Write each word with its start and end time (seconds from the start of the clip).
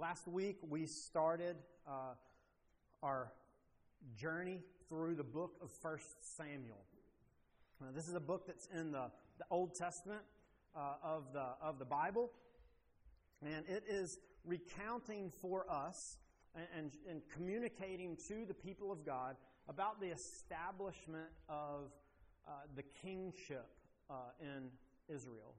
Last 0.00 0.28
week 0.28 0.58
we 0.62 0.86
started 0.86 1.56
uh, 1.84 2.14
our 3.02 3.32
journey 4.16 4.60
through 4.88 5.16
the 5.16 5.24
book 5.24 5.56
of 5.60 5.72
First 5.72 6.36
Samuel. 6.36 6.84
Uh, 7.82 7.86
this 7.92 8.06
is 8.06 8.14
a 8.14 8.20
book 8.20 8.46
that's 8.46 8.68
in 8.72 8.92
the, 8.92 9.10
the 9.38 9.44
Old 9.50 9.74
Testament 9.74 10.20
uh, 10.76 10.94
of, 11.02 11.32
the, 11.32 11.46
of 11.60 11.80
the 11.80 11.84
Bible, 11.84 12.30
and 13.42 13.64
it 13.66 13.82
is 13.88 14.20
recounting 14.44 15.32
for 15.40 15.66
us 15.68 16.18
and, 16.54 16.66
and, 16.76 16.92
and 17.10 17.22
communicating 17.34 18.16
to 18.28 18.44
the 18.46 18.54
people 18.54 18.92
of 18.92 19.04
God 19.04 19.34
about 19.68 20.00
the 20.00 20.12
establishment 20.12 21.28
of 21.48 21.90
uh, 22.46 22.52
the 22.76 22.84
kingship 23.02 23.66
uh, 24.08 24.14
in 24.40 24.68
Israel 25.12 25.56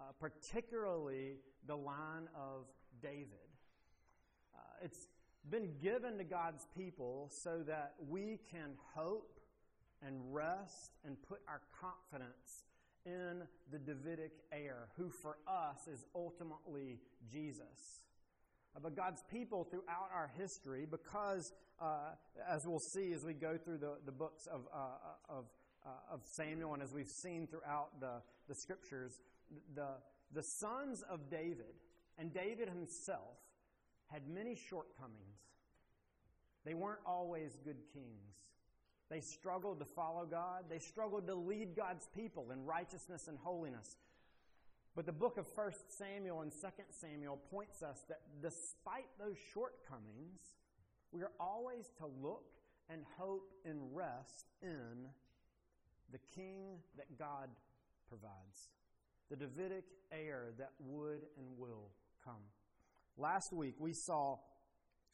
uh, 0.00 0.12
particularly 0.18 1.36
the 1.66 1.76
line 1.76 2.28
of 2.34 2.64
David. 3.02 3.49
Uh, 4.54 4.84
it's 4.84 5.06
been 5.48 5.70
given 5.82 6.18
to 6.18 6.24
God's 6.24 6.66
people 6.76 7.30
so 7.30 7.62
that 7.66 7.94
we 8.08 8.38
can 8.50 8.70
hope 8.94 9.40
and 10.06 10.16
rest 10.32 10.92
and 11.04 11.16
put 11.22 11.40
our 11.48 11.60
confidence 11.80 12.64
in 13.06 13.42
the 13.70 13.78
Davidic 13.78 14.32
heir, 14.52 14.88
who 14.96 15.10
for 15.10 15.38
us 15.46 15.88
is 15.90 16.04
ultimately 16.14 16.98
Jesus. 17.30 18.02
Uh, 18.76 18.80
but 18.82 18.94
God's 18.94 19.22
people 19.30 19.64
throughout 19.64 20.10
our 20.14 20.30
history, 20.38 20.86
because, 20.90 21.52
uh, 21.80 22.12
as 22.48 22.66
we'll 22.66 22.78
see 22.78 23.12
as 23.12 23.24
we 23.24 23.32
go 23.32 23.56
through 23.56 23.78
the, 23.78 23.94
the 24.04 24.12
books 24.12 24.46
of, 24.46 24.66
uh, 24.72 25.34
of 25.34 25.46
uh, 25.84 26.14
of 26.14 26.20
Samuel, 26.24 26.74
and 26.74 26.82
as 26.82 26.92
we've 26.92 27.08
seen 27.08 27.46
throughout 27.46 28.00
the, 28.00 28.20
the 28.48 28.54
scriptures, 28.54 29.20
the, 29.74 29.88
the 30.32 30.42
sons 30.42 31.02
of 31.10 31.30
David 31.30 31.74
and 32.18 32.32
David 32.32 32.68
himself 32.68 33.38
had 34.12 34.28
many 34.28 34.54
shortcomings. 34.54 35.40
They 36.64 36.74
weren't 36.74 37.00
always 37.06 37.56
good 37.64 37.78
kings. 37.92 38.36
They 39.10 39.20
struggled 39.20 39.80
to 39.80 39.84
follow 39.84 40.24
God. 40.24 40.64
They 40.68 40.78
struggled 40.78 41.26
to 41.26 41.34
lead 41.34 41.74
God's 41.74 42.08
people 42.14 42.50
in 42.52 42.64
righteousness 42.64 43.28
and 43.28 43.38
holiness. 43.38 43.96
But 44.94 45.06
the 45.06 45.12
book 45.12 45.38
of 45.38 45.46
1 45.54 45.72
Samuel 45.88 46.42
and 46.42 46.52
2 46.52 46.58
Samuel 46.90 47.38
points 47.50 47.82
us 47.82 48.04
that 48.08 48.20
despite 48.42 49.06
those 49.18 49.36
shortcomings, 49.52 50.40
we 51.12 51.22
are 51.22 51.32
always 51.40 51.90
to 51.98 52.06
look 52.22 52.44
and 52.88 53.02
hope 53.18 53.52
and 53.64 53.78
rest 53.92 54.46
in 54.62 55.08
the 56.12 56.18
king 56.34 56.78
that 56.96 57.18
God 57.18 57.48
provides, 58.08 58.70
the 59.28 59.36
Davidic 59.36 59.84
heir 60.10 60.52
that 60.58 60.72
would 60.80 61.20
and 61.38 61.46
will 61.56 61.90
come. 62.24 62.42
Last 63.20 63.52
week 63.52 63.74
we 63.78 63.92
saw 63.92 64.38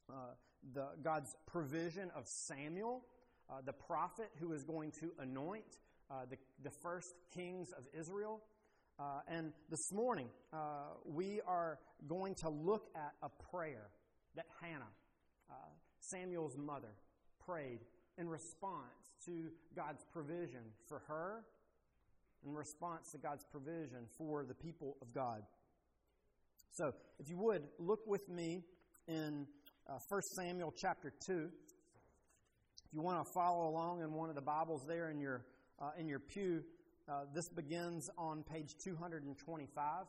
uh, 0.08 0.12
the, 0.72 0.86
God's 1.02 1.34
provision 1.44 2.12
of 2.14 2.28
Samuel, 2.28 3.02
uh, 3.50 3.54
the 3.64 3.72
prophet 3.72 4.30
who 4.38 4.52
is 4.52 4.62
going 4.62 4.92
to 5.00 5.10
anoint 5.18 5.78
uh, 6.08 6.20
the, 6.30 6.36
the 6.62 6.70
first 6.70 7.16
kings 7.34 7.72
of 7.76 7.82
Israel. 7.98 8.44
Uh, 8.96 9.22
and 9.26 9.52
this 9.70 9.92
morning 9.92 10.28
uh, 10.52 10.58
we 11.04 11.40
are 11.48 11.80
going 12.06 12.36
to 12.36 12.48
look 12.48 12.90
at 12.94 13.14
a 13.24 13.28
prayer 13.50 13.88
that 14.36 14.46
Hannah, 14.60 14.84
uh, 15.50 15.54
Samuel's 15.98 16.56
mother, 16.56 16.94
prayed 17.44 17.80
in 18.18 18.28
response 18.28 19.16
to 19.24 19.50
God's 19.74 20.04
provision 20.12 20.62
for 20.86 21.02
her, 21.08 21.42
in 22.46 22.54
response 22.54 23.10
to 23.10 23.18
God's 23.18 23.44
provision 23.50 24.06
for 24.16 24.44
the 24.44 24.54
people 24.54 24.96
of 25.02 25.12
God. 25.12 25.42
So, 26.76 26.92
if 27.18 27.30
you 27.30 27.38
would, 27.38 27.62
look 27.78 28.06
with 28.06 28.28
me 28.28 28.62
in 29.08 29.46
uh, 29.88 29.94
1 30.10 30.20
Samuel 30.36 30.74
chapter 30.76 31.10
2. 31.24 31.48
If 32.84 32.92
you 32.92 33.00
want 33.00 33.24
to 33.24 33.32
follow 33.32 33.66
along 33.70 34.02
in 34.02 34.12
one 34.12 34.28
of 34.28 34.34
the 34.34 34.42
Bibles 34.42 34.84
there 34.86 35.08
in 35.08 35.18
your, 35.18 35.46
uh, 35.80 35.92
in 35.98 36.06
your 36.06 36.18
pew, 36.18 36.62
uh, 37.08 37.22
this 37.32 37.48
begins 37.48 38.10
on 38.18 38.42
page 38.42 38.74
225. 38.84 40.04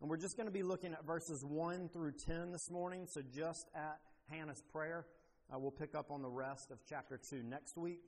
And 0.00 0.10
we're 0.10 0.16
just 0.16 0.36
going 0.36 0.48
to 0.48 0.52
be 0.52 0.64
looking 0.64 0.92
at 0.92 1.06
verses 1.06 1.44
1 1.44 1.88
through 1.90 2.14
10 2.26 2.50
this 2.50 2.68
morning, 2.68 3.06
so 3.06 3.22
just 3.32 3.68
at 3.76 4.00
Hannah's 4.28 4.64
prayer. 4.72 5.06
Uh, 5.54 5.60
we'll 5.60 5.70
pick 5.70 5.94
up 5.94 6.10
on 6.10 6.20
the 6.20 6.28
rest 6.28 6.72
of 6.72 6.78
chapter 6.84 7.16
2 7.16 7.44
next 7.44 7.76
week. 7.76 8.00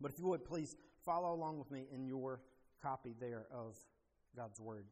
But 0.00 0.12
if 0.12 0.18
you 0.20 0.26
would, 0.28 0.44
please 0.44 0.76
follow 1.04 1.34
along 1.34 1.58
with 1.58 1.72
me 1.72 1.88
in 1.92 2.06
your 2.06 2.40
copy 2.80 3.16
there 3.18 3.46
of 3.52 3.76
God's 4.36 4.60
Word. 4.60 4.84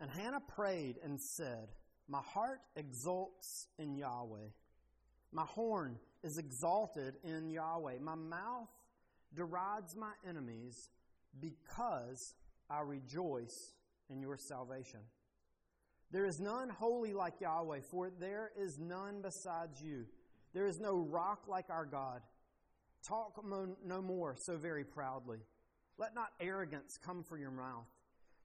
And 0.00 0.10
Hannah 0.10 0.40
prayed 0.40 0.96
and 1.02 1.20
said, 1.20 1.68
My 2.08 2.20
heart 2.20 2.60
exults 2.76 3.66
in 3.78 3.96
Yahweh. 3.96 4.48
My 5.32 5.44
horn 5.44 5.98
is 6.22 6.38
exalted 6.38 7.16
in 7.24 7.50
Yahweh. 7.50 7.98
My 8.00 8.14
mouth 8.14 8.70
derides 9.34 9.94
my 9.96 10.12
enemies 10.26 10.90
because 11.40 12.34
I 12.70 12.80
rejoice 12.80 13.74
in 14.10 14.20
your 14.20 14.36
salvation. 14.36 15.00
There 16.10 16.24
is 16.24 16.40
none 16.40 16.70
holy 16.70 17.12
like 17.12 17.40
Yahweh, 17.40 17.80
for 17.90 18.10
there 18.18 18.52
is 18.58 18.78
none 18.78 19.20
besides 19.20 19.82
you. 19.82 20.06
There 20.54 20.66
is 20.66 20.80
no 20.80 20.96
rock 20.96 21.44
like 21.46 21.68
our 21.68 21.84
God. 21.84 22.22
Talk 23.06 23.44
no 23.44 24.02
more 24.02 24.34
so 24.36 24.56
very 24.56 24.84
proudly. 24.84 25.38
Let 25.98 26.14
not 26.14 26.32
arrogance 26.40 26.98
come 27.02 27.22
from 27.22 27.40
your 27.40 27.50
mouth. 27.50 27.86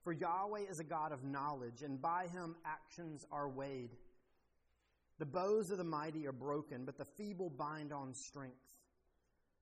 For 0.04 0.12
Yahweh 0.12 0.66
is 0.70 0.80
a 0.80 0.84
God 0.84 1.12
of 1.12 1.24
knowledge, 1.24 1.82
and 1.82 2.00
by 2.00 2.26
him 2.26 2.54
actions 2.64 3.24
are 3.32 3.48
weighed. 3.48 3.96
The 5.18 5.24
bows 5.24 5.70
of 5.70 5.78
the 5.78 5.84
mighty 5.84 6.26
are 6.26 6.32
broken, 6.32 6.84
but 6.84 6.98
the 6.98 7.06
feeble 7.06 7.48
bind 7.48 7.90
on 7.90 8.12
strength. 8.12 8.56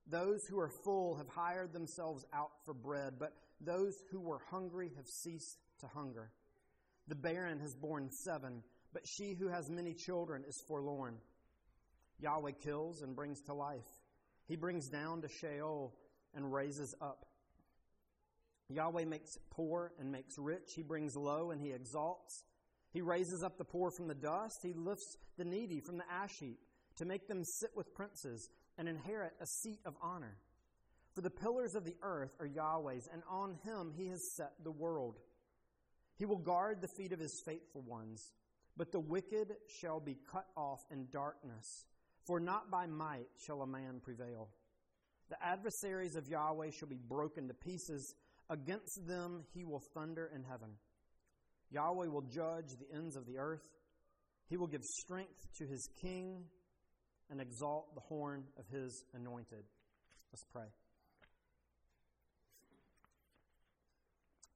Those 0.09 0.45
who 0.45 0.59
are 0.59 0.69
full 0.69 1.15
have 1.17 1.29
hired 1.29 1.73
themselves 1.73 2.27
out 2.33 2.51
for 2.65 2.75
bread, 2.75 3.15
but 3.21 3.35
those 3.61 4.03
who 4.11 4.19
were 4.19 4.41
hungry 4.51 4.91
have 4.97 5.07
ceased 5.07 5.59
to 5.79 5.87
hunger. 5.87 6.33
The 7.07 7.15
barren 7.15 7.61
has 7.61 7.77
borne 7.77 8.11
seven, 8.11 8.65
but 8.93 9.07
she 9.07 9.35
who 9.35 9.47
has 9.47 9.71
many 9.71 9.95
children 9.95 10.43
is 10.49 10.61
forlorn. 10.67 11.19
Yahweh 12.19 12.53
kills 12.63 13.03
and 13.03 13.15
brings 13.15 13.41
to 13.43 13.55
life. 13.55 13.89
He 14.49 14.57
brings 14.57 14.89
down 14.89 15.23
to 15.23 15.29
Sheol 15.29 15.95
and 16.35 16.53
raises 16.53 16.97
up. 17.01 17.27
Yahweh 18.69 19.05
makes 19.05 19.39
poor 19.51 19.93
and 19.99 20.11
makes 20.11 20.39
rich. 20.39 20.73
He 20.75 20.83
brings 20.83 21.17
low 21.17 21.51
and 21.51 21.61
he 21.61 21.73
exalts. 21.73 22.45
He 22.93 23.01
raises 23.01 23.43
up 23.43 23.59
the 23.59 23.65
poor 23.65 23.91
from 23.91 24.09
the 24.09 24.15
dust. 24.15 24.59
He 24.63 24.73
lifts 24.73 25.17
the 25.37 25.45
needy 25.45 25.81
from 25.81 25.99
the 25.99 26.11
ash 26.11 26.39
heap 26.39 26.59
to 26.97 27.05
make 27.05 27.29
them 27.29 27.45
sit 27.45 27.71
with 27.75 27.95
princes 27.95 28.49
and 28.79 28.89
inherit 28.89 29.33
a 29.41 29.47
seat 29.47 29.81
of 29.85 29.95
honor. 30.03 30.37
For 31.15 31.21
the 31.21 31.31
pillars 31.31 31.75
of 31.75 31.85
the 31.85 31.97
earth 32.03 32.35
are 32.41 32.47
Yahweh's, 32.47 33.09
and 33.13 33.23
on 33.29 33.57
him 33.65 33.93
he 33.95 34.09
has 34.09 34.35
set 34.35 34.53
the 34.65 34.71
world. 34.71 35.19
He 36.19 36.25
will 36.25 36.39
guard 36.39 36.81
the 36.81 36.89
feet 36.89 37.13
of 37.13 37.21
his 37.21 37.43
faithful 37.45 37.83
ones, 37.83 38.33
but 38.77 38.93
the 38.93 39.01
wicked 39.01 39.53
shall 39.81 40.01
be 40.01 40.19
cut 40.31 40.47
off 40.57 40.81
in 40.91 41.09
darkness, 41.13 41.85
for 42.27 42.41
not 42.41 42.71
by 42.71 42.87
might 42.87 43.29
shall 43.45 43.63
a 43.63 43.67
man 43.67 44.01
prevail. 44.03 44.49
The 45.29 45.43
adversaries 45.45 46.17
of 46.17 46.29
Yahweh 46.29 46.71
shall 46.71 46.89
be 46.89 46.99
broken 46.99 47.49
to 47.49 47.55
pieces. 47.55 48.15
Against 48.51 49.07
them 49.07 49.45
he 49.55 49.65
will 49.65 49.83
thunder 49.95 50.31
in 50.35 50.43
heaven. 50.45 50.71
Yahweh 51.71 52.09
will 52.09 52.23
judge 52.23 52.69
the 52.79 52.95
ends 52.95 53.17
of 53.17 53.27
the 53.27 53.39
earth. 53.39 53.63
He 54.49 54.57
will 54.57 54.67
give 54.67 54.83
strength 54.83 55.47
to 55.59 55.67
his 55.67 55.89
king 56.01 56.45
and 57.31 57.41
exalt 57.41 57.95
the 57.95 58.01
horn 58.03 58.45
of 58.59 58.67
his 58.69 59.05
anointed. 59.15 59.65
Let's 60.33 60.45
pray. 60.53 60.67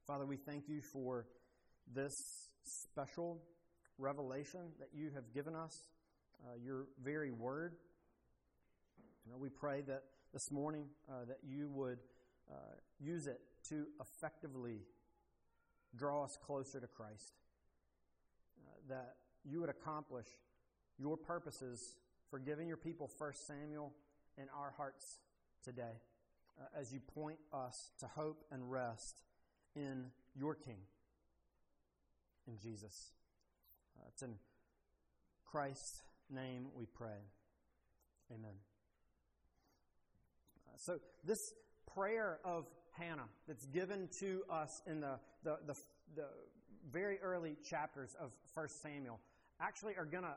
Father, 0.06 0.26
we 0.26 0.36
thank 0.36 0.68
you 0.68 0.80
for 0.92 1.26
this 1.92 2.14
special 2.64 3.42
revelation 3.98 4.60
that 4.78 4.88
you 4.92 5.10
have 5.14 5.32
given 5.32 5.54
us, 5.56 5.84
uh, 6.44 6.54
your 6.62 6.86
very 7.02 7.30
word. 7.30 7.74
You 9.24 9.32
know, 9.32 9.38
we 9.38 9.48
pray 9.48 9.80
that 9.82 10.02
this 10.32 10.52
morning 10.52 10.86
uh, 11.08 11.24
that 11.26 11.38
you 11.42 11.70
would 11.70 11.98
uh, 12.50 12.75
use 13.00 13.26
it 13.26 13.40
to 13.69 13.87
effectively 14.00 14.81
draw 15.94 16.25
us 16.25 16.38
closer 16.44 16.81
to 16.81 16.87
Christ, 16.87 17.34
uh, 18.60 18.70
that 18.88 19.16
you 19.44 19.60
would 19.60 19.70
accomplish 19.70 20.26
your 20.98 21.16
purposes 21.16 21.96
for 22.31 22.38
giving 22.38 22.69
your 22.69 22.76
people 22.76 23.08
First 23.08 23.46
Samuel 23.46 23.93
in 24.37 24.46
our 24.56 24.72
hearts 24.76 25.20
today, 25.62 26.00
uh, 26.60 26.78
as 26.78 26.93
you 26.93 27.00
point 27.00 27.38
us 27.52 27.90
to 28.00 28.06
hope 28.06 28.44
and 28.50 28.70
rest 28.70 29.22
in 29.75 30.06
your 30.34 30.54
King 30.54 30.78
in 32.46 32.58
Jesus. 32.58 33.12
Uh, 33.99 34.04
it's 34.08 34.22
in 34.22 34.34
Christ's 35.44 36.02
name 36.31 36.66
we 36.75 36.87
pray. 36.87 37.31
Amen. 38.31 38.56
Uh, 40.66 40.76
so, 40.76 40.99
this 41.25 41.38
prayer 41.94 42.40
of 42.44 42.66
Hannah 42.92 43.28
that's 43.46 43.66
given 43.66 44.08
to 44.20 44.42
us 44.50 44.82
in 44.86 45.00
the, 45.00 45.18
the, 45.44 45.58
the, 45.66 45.74
the 46.14 46.26
very 46.90 47.18
early 47.20 47.56
chapters 47.68 48.16
of 48.20 48.30
1 48.54 48.68
Samuel 48.68 49.20
actually 49.60 49.96
are 49.96 50.04
going 50.04 50.24
to 50.24 50.34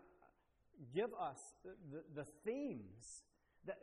give 0.93 1.09
us 1.19 1.39
the, 1.63 1.71
the, 1.91 2.21
the, 2.21 2.27
themes 2.45 3.23
that 3.65 3.77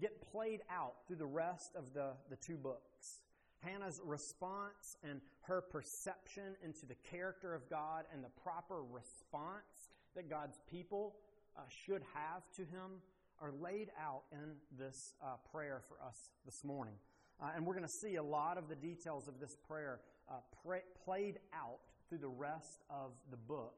get 0.00 0.20
played 0.32 0.60
out 0.70 0.94
through 1.06 1.16
the 1.16 1.26
rest 1.26 1.74
of 1.76 1.92
the, 1.94 2.12
the 2.30 2.36
two 2.36 2.56
books. 2.56 3.20
Hannah's 3.60 4.00
response 4.04 4.96
and 5.02 5.20
her 5.42 5.60
perception 5.60 6.56
into 6.64 6.86
the 6.86 6.94
character 7.10 7.54
of 7.54 7.68
God 7.68 8.04
and 8.12 8.22
the 8.22 8.30
proper 8.42 8.82
response 8.82 9.90
that 10.14 10.30
God's 10.30 10.58
people 10.70 11.16
uh, 11.56 11.62
should 11.68 12.02
have 12.14 12.42
to 12.56 12.62
Him 12.62 13.02
are 13.40 13.52
laid 13.60 13.90
out 14.00 14.22
in 14.32 14.56
this 14.78 15.14
uh, 15.22 15.36
prayer 15.52 15.82
for 15.88 15.96
us 16.04 16.30
this 16.44 16.64
morning. 16.64 16.94
Uh, 17.40 17.50
and 17.54 17.64
we're 17.64 17.74
going 17.74 17.86
to 17.86 17.92
see 18.00 18.16
a 18.16 18.22
lot 18.22 18.58
of 18.58 18.68
the 18.68 18.74
details 18.74 19.28
of 19.28 19.38
this 19.38 19.56
prayer 19.68 20.00
uh, 20.28 20.34
pray, 20.64 20.80
played 21.04 21.38
out 21.54 21.78
through 22.08 22.18
the 22.18 22.28
rest 22.28 22.82
of 22.90 23.12
the 23.30 23.36
book. 23.36 23.76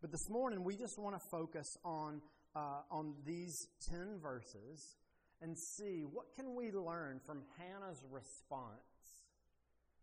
But 0.00 0.10
this 0.10 0.28
morning, 0.30 0.64
we 0.64 0.76
just 0.76 0.98
want 0.98 1.14
to 1.14 1.28
focus 1.30 1.76
on, 1.84 2.22
uh, 2.56 2.82
on 2.90 3.14
these 3.26 3.68
10 3.90 4.18
verses 4.22 4.96
and 5.42 5.56
see 5.58 6.04
what 6.10 6.26
can 6.34 6.54
we 6.54 6.72
learn 6.72 7.20
from 7.26 7.42
Hannah's 7.58 8.02
response 8.10 8.80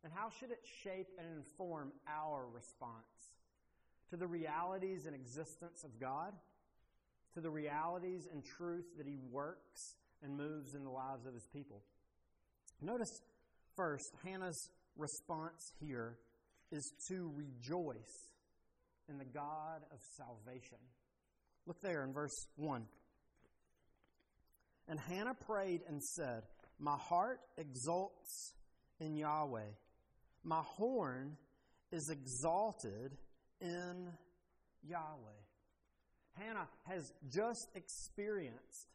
and 0.04 0.12
how 0.14 0.30
should 0.30 0.52
it 0.52 0.64
shape 0.84 1.08
and 1.18 1.28
inform 1.38 1.92
our 2.08 2.46
response 2.54 3.34
to 4.10 4.18
the 4.18 4.28
realities 4.28 5.06
and 5.06 5.16
existence 5.16 5.84
of 5.84 6.00
God, 6.00 6.34
to 7.34 7.42
the 7.42 7.50
realities 7.50 8.28
and 8.32 8.44
truth 8.44 8.86
that 8.98 9.08
He 9.08 9.18
works 9.32 9.96
and 10.22 10.36
moves 10.36 10.76
in 10.76 10.84
the 10.84 10.90
lives 10.90 11.26
of 11.26 11.34
His 11.34 11.48
people. 11.48 11.82
Notice 12.82 13.22
first, 13.76 14.12
Hannah's 14.24 14.70
response 14.98 15.74
here 15.80 16.18
is 16.72 16.94
to 17.08 17.32
rejoice 17.36 18.32
in 19.08 19.18
the 19.18 19.26
God 19.26 19.82
of 19.92 20.00
salvation. 20.18 20.78
Look 21.68 21.82
there 21.82 22.04
in 22.04 22.14
verse 22.14 22.48
1. 22.56 22.86
And 24.88 25.00
Hannah 25.00 25.36
prayed 25.36 25.82
and 25.88 26.04
said, 26.04 26.44
My 26.80 26.98
heart 26.98 27.40
exults 27.58 28.54
in 29.00 29.16
Yahweh. 29.16 29.70
My 30.44 30.62
horn 30.76 31.38
is 31.92 32.10
exalted 32.10 33.16
in 33.60 34.10
Yahweh. 34.84 35.42
Hannah 36.34 36.68
has 36.88 37.12
just 37.30 37.68
experienced 37.76 38.88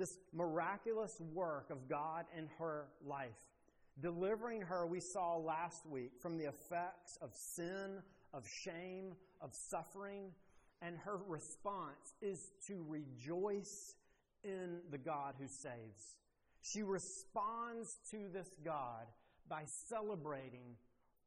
this 0.00 0.18
miraculous 0.32 1.20
work 1.34 1.70
of 1.70 1.86
God 1.86 2.24
in 2.36 2.48
her 2.58 2.86
life, 3.06 3.28
delivering 4.00 4.62
her, 4.62 4.86
we 4.86 4.98
saw 4.98 5.36
last 5.36 5.84
week, 5.86 6.12
from 6.20 6.38
the 6.38 6.48
effects 6.48 7.18
of 7.20 7.34
sin, 7.34 7.98
of 8.32 8.48
shame, 8.48 9.12
of 9.42 9.54
suffering. 9.54 10.30
And 10.80 10.96
her 11.04 11.20
response 11.28 12.14
is 12.22 12.50
to 12.66 12.82
rejoice 12.88 13.94
in 14.42 14.78
the 14.90 14.96
God 14.96 15.34
who 15.38 15.46
saves. 15.46 16.16
She 16.62 16.82
responds 16.82 17.98
to 18.10 18.30
this 18.32 18.48
God 18.64 19.04
by 19.50 19.64
celebrating 19.66 20.76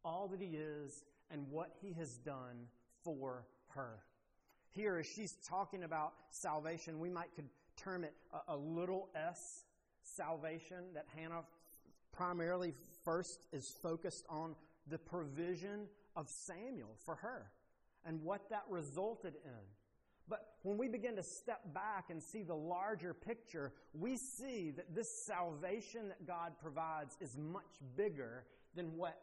all 0.04 0.28
that 0.30 0.42
He 0.42 0.58
is 0.58 1.04
and 1.30 1.48
what 1.52 1.76
He 1.80 1.94
has 1.94 2.18
done 2.18 2.66
for 3.04 3.46
her. 3.68 4.00
Here, 4.72 4.98
as 4.98 5.06
she's 5.06 5.38
talking 5.48 5.84
about 5.84 6.14
salvation, 6.32 7.00
we 7.00 7.10
might 7.10 7.36
could 7.36 7.50
term 7.76 8.04
it 8.04 8.14
a, 8.32 8.54
a 8.54 8.58
little 8.58 9.10
s 9.16 9.66
salvation 10.04 10.86
that 10.94 11.06
Hannah 11.16 11.44
primarily 12.12 12.74
first 13.04 13.40
is 13.52 13.76
focused 13.82 14.26
on 14.30 14.56
the 14.88 14.98
provision 14.98 15.88
of 16.16 16.30
Samuel 16.30 16.96
for 17.06 17.16
her 17.16 17.52
and 18.06 18.22
what 18.22 18.50
that 18.50 18.64
resulted 18.70 19.34
in. 19.46 19.62
But 20.30 20.54
when 20.62 20.78
we 20.78 20.88
begin 20.88 21.16
to 21.18 21.24
step 21.24 21.62
back 21.74 22.06
and 22.10 22.22
see 22.22 22.44
the 22.44 22.56
larger 22.56 23.14
picture, 23.14 23.74
we 23.94 24.16
see 24.16 24.72
that 24.72 24.96
this 24.96 25.10
salvation 25.26 26.08
that 26.10 26.26
God 26.26 26.54
provides 26.62 27.18
is 27.20 27.38
much 27.38 27.80
bigger 27.98 28.46
than 28.76 28.96
what 28.96 29.20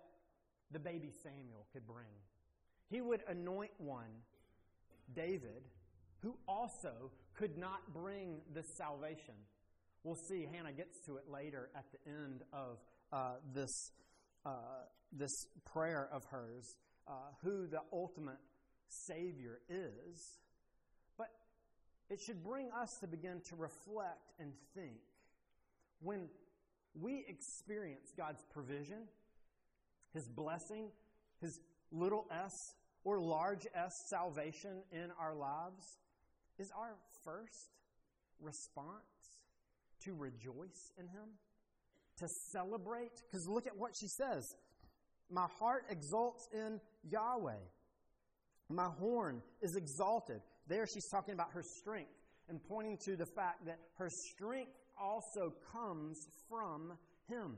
the 0.73 0.79
baby 0.79 1.11
Samuel 1.23 1.67
could 1.73 1.87
bring. 1.87 2.07
He 2.91 3.01
would 3.01 3.23
anoint 3.29 3.71
one, 3.79 4.11
David, 5.15 5.63
who 6.19 6.37
also 6.47 7.11
could 7.37 7.57
not 7.57 7.93
bring 7.93 8.41
this 8.53 8.67
salvation. 8.77 9.35
We'll 10.05 10.17
see. 10.29 10.49
Hannah 10.51 10.73
gets 10.73 10.99
to 11.07 11.17
it 11.17 11.25
later 11.31 11.71
at 11.75 11.85
the 11.93 12.11
end 12.11 12.43
of 12.53 12.79
uh, 13.13 13.35
this, 13.53 13.93
uh, 14.47 14.51
this 15.13 15.47
prayer 15.73 16.09
of 16.13 16.25
hers, 16.25 16.77
uh, 17.07 17.13
who 17.43 17.67
the 17.67 17.81
ultimate 17.93 18.39
Savior 18.89 19.61
is. 19.69 20.39
But 21.19 21.29
it 22.09 22.21
should 22.21 22.43
bring 22.43 22.71
us 22.71 22.89
to 23.01 23.07
begin 23.07 23.41
to 23.51 23.57
reflect 23.57 24.33
and 24.39 24.53
think. 24.75 25.01
When 26.01 26.29
we 26.99 27.25
experience 27.29 28.13
God's 28.17 28.43
provision, 28.53 29.03
His 30.15 30.29
blessing, 30.29 30.89
His 31.41 31.61
little 31.93 32.27
s 32.31 32.53
or 33.05 33.21
large 33.21 33.67
s 33.75 33.93
salvation 34.09 34.83
in 34.93 35.11
our 35.19 35.35
lives, 35.35 35.99
is 36.59 36.71
our 36.77 36.97
first 37.25 37.71
response 38.41 39.39
to 40.05 40.15
rejoice 40.15 40.93
in 40.99 41.07
Him? 41.07 41.29
To 42.19 42.29
celebrate? 42.53 43.23
Because 43.31 43.47
look 43.49 43.67
at 43.67 43.77
what 43.77 43.93
she 43.99 44.09
says. 44.09 44.55
My 45.31 45.47
heart 45.59 45.85
exults 45.91 46.49
in 46.53 46.81
Yahweh. 47.09 47.63
My 48.69 48.89
horn 48.99 49.43
is 49.63 49.77
exalted. 49.77 50.41
There 50.67 50.87
she's 50.87 51.09
talking 51.09 51.35
about 51.35 51.53
her 51.53 51.63
strength 51.63 52.13
and 52.49 52.63
pointing 52.63 52.99
to 53.05 53.17
the 53.17 53.27
fact 53.27 53.65
that 53.67 53.79
her 53.97 54.11
strength 54.11 54.73
also 55.01 55.55
comes 55.73 56.29
from 56.49 56.93
Him. 57.29 57.57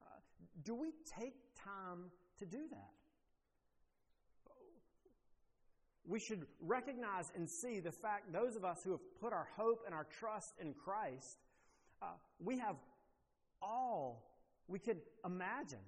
Uh, 0.00 0.20
do 0.64 0.74
we 0.74 0.92
take 1.18 1.34
time 1.64 2.10
to 2.38 2.46
do 2.46 2.68
that? 2.70 2.90
We 6.04 6.18
should 6.18 6.46
recognize 6.60 7.30
and 7.36 7.48
see 7.48 7.80
the 7.80 7.92
fact, 7.92 8.32
those 8.32 8.56
of 8.56 8.64
us 8.64 8.82
who 8.82 8.90
have 8.90 9.20
put 9.20 9.32
our 9.32 9.48
hope 9.56 9.82
and 9.86 9.94
our 9.94 10.06
trust 10.18 10.54
in 10.60 10.74
Christ, 10.74 11.38
uh, 12.00 12.06
we 12.40 12.58
have 12.58 12.76
all 13.60 14.28
we 14.66 14.78
could 14.78 15.00
imagine 15.24 15.78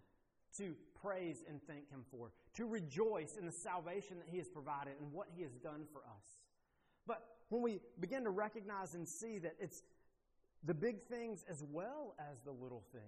to 0.58 0.74
praise 1.02 1.42
and 1.48 1.60
thank 1.66 1.90
Him 1.90 2.04
for, 2.10 2.30
to 2.54 2.66
rejoice 2.66 3.36
in 3.36 3.46
the 3.46 3.52
salvation 3.52 4.18
that 4.18 4.28
He 4.30 4.38
has 4.38 4.48
provided 4.48 4.94
and 5.00 5.12
what 5.12 5.26
He 5.34 5.42
has 5.42 5.52
done 5.52 5.84
for 5.92 6.00
us. 6.00 6.38
But 7.06 7.22
when 7.48 7.62
we 7.62 7.80
begin 8.00 8.24
to 8.24 8.30
recognize 8.30 8.94
and 8.94 9.06
see 9.06 9.38
that 9.38 9.56
it's 9.58 9.82
the 10.62 10.74
big 10.74 11.02
things 11.02 11.44
as 11.50 11.62
well 11.70 12.14
as 12.18 12.40
the 12.44 12.52
little 12.52 12.84
things, 12.92 13.04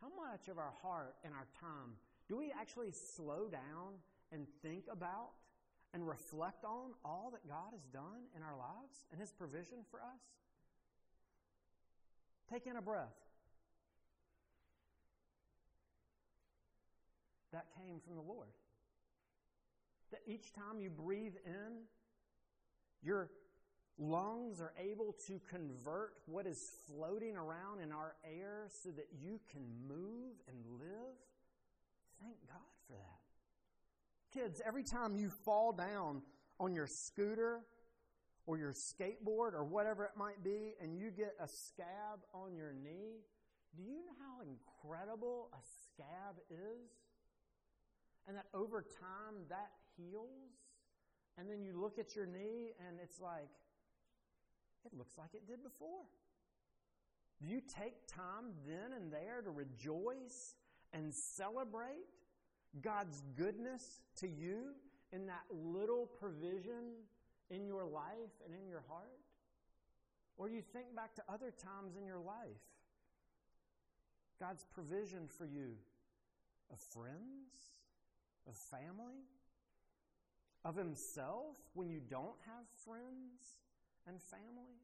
how 0.00 0.08
much 0.08 0.48
of 0.48 0.58
our 0.58 0.72
heart 0.82 1.16
and 1.24 1.32
our 1.32 1.46
time 1.58 1.94
do 2.28 2.36
we 2.36 2.52
actually 2.58 2.90
slow 2.90 3.48
down 3.48 3.94
and 4.32 4.46
think 4.62 4.84
about 4.90 5.30
and 5.94 6.06
reflect 6.06 6.64
on 6.64 6.92
all 7.04 7.30
that 7.32 7.48
God 7.48 7.72
has 7.72 7.84
done 7.92 8.28
in 8.36 8.42
our 8.42 8.56
lives 8.56 9.06
and 9.10 9.20
His 9.20 9.32
provision 9.32 9.78
for 9.90 10.00
us? 10.00 10.20
Take 12.50 12.66
in 12.66 12.76
a 12.76 12.82
breath. 12.82 13.26
that 17.56 17.66
came 17.74 18.00
from 18.04 18.16
the 18.16 18.20
Lord. 18.20 18.48
That 20.10 20.20
each 20.26 20.52
time 20.52 20.78
you 20.78 20.90
breathe 20.90 21.34
in, 21.46 21.72
your 23.02 23.30
lungs 23.98 24.60
are 24.60 24.74
able 24.78 25.16
to 25.26 25.40
convert 25.48 26.12
what 26.26 26.46
is 26.46 26.72
floating 26.86 27.34
around 27.34 27.80
in 27.82 27.92
our 27.92 28.14
air 28.24 28.68
so 28.82 28.90
that 28.90 29.08
you 29.18 29.40
can 29.50 29.62
move 29.88 30.34
and 30.48 30.58
live. 30.78 31.16
Thank 32.20 32.36
God 32.46 32.58
for 32.86 32.92
that. 32.92 33.25
Kids, 34.36 34.60
every 34.66 34.82
time 34.82 35.16
you 35.16 35.30
fall 35.30 35.72
down 35.72 36.20
on 36.60 36.74
your 36.74 36.86
scooter 36.86 37.60
or 38.46 38.58
your 38.58 38.72
skateboard 38.72 39.54
or 39.54 39.64
whatever 39.64 40.04
it 40.04 40.12
might 40.16 40.44
be 40.44 40.74
and 40.80 40.94
you 40.96 41.10
get 41.10 41.34
a 41.40 41.48
scab 41.48 42.20
on 42.34 42.54
your 42.54 42.72
knee, 42.72 43.22
do 43.74 43.82
you 43.82 43.96
know 44.04 44.12
how 44.20 44.42
incredible 44.42 45.48
a 45.54 45.62
scab 45.64 46.36
is? 46.50 46.90
and 48.26 48.36
that 48.36 48.46
over 48.54 48.82
time 48.82 49.46
that 49.48 49.70
heals. 49.96 50.52
And 51.38 51.50
then 51.50 51.62
you 51.62 51.78
look 51.78 51.98
at 51.98 52.16
your 52.16 52.26
knee 52.26 52.72
and 52.86 52.98
it's 53.02 53.20
like, 53.20 53.50
it 54.84 54.92
looks 54.96 55.16
like 55.18 55.30
it 55.34 55.46
did 55.46 55.62
before. 55.62 56.04
Do 57.40 57.46
you 57.46 57.60
take 57.60 58.06
time 58.06 58.54
then 58.66 58.92
and 58.96 59.12
there 59.12 59.42
to 59.44 59.50
rejoice 59.50 60.54
and 60.92 61.14
celebrate 61.14 62.08
God's 62.82 63.22
goodness 63.36 64.02
to 64.16 64.28
you 64.28 64.74
in 65.12 65.26
that 65.26 65.44
little 65.50 66.06
provision 66.18 66.94
in 67.50 67.66
your 67.66 67.84
life 67.84 68.34
and 68.44 68.54
in 68.54 68.68
your 68.68 68.82
heart? 68.88 69.20
Or 70.36 70.48
you 70.48 70.60
think 70.60 70.94
back 70.94 71.14
to 71.14 71.22
other 71.28 71.50
times 71.50 71.96
in 71.96 72.04
your 72.04 72.18
life? 72.18 72.62
God's 74.38 74.64
provision 74.64 75.28
for 75.28 75.46
you 75.46 75.72
of 76.70 76.78
friends, 76.78 77.72
of 78.46 78.56
family, 78.56 79.24
of 80.64 80.76
himself 80.76 81.56
when 81.74 81.88
you 81.88 82.00
don't 82.00 82.36
have 82.44 82.66
friends 82.84 83.60
and 84.06 84.20
family, 84.20 84.76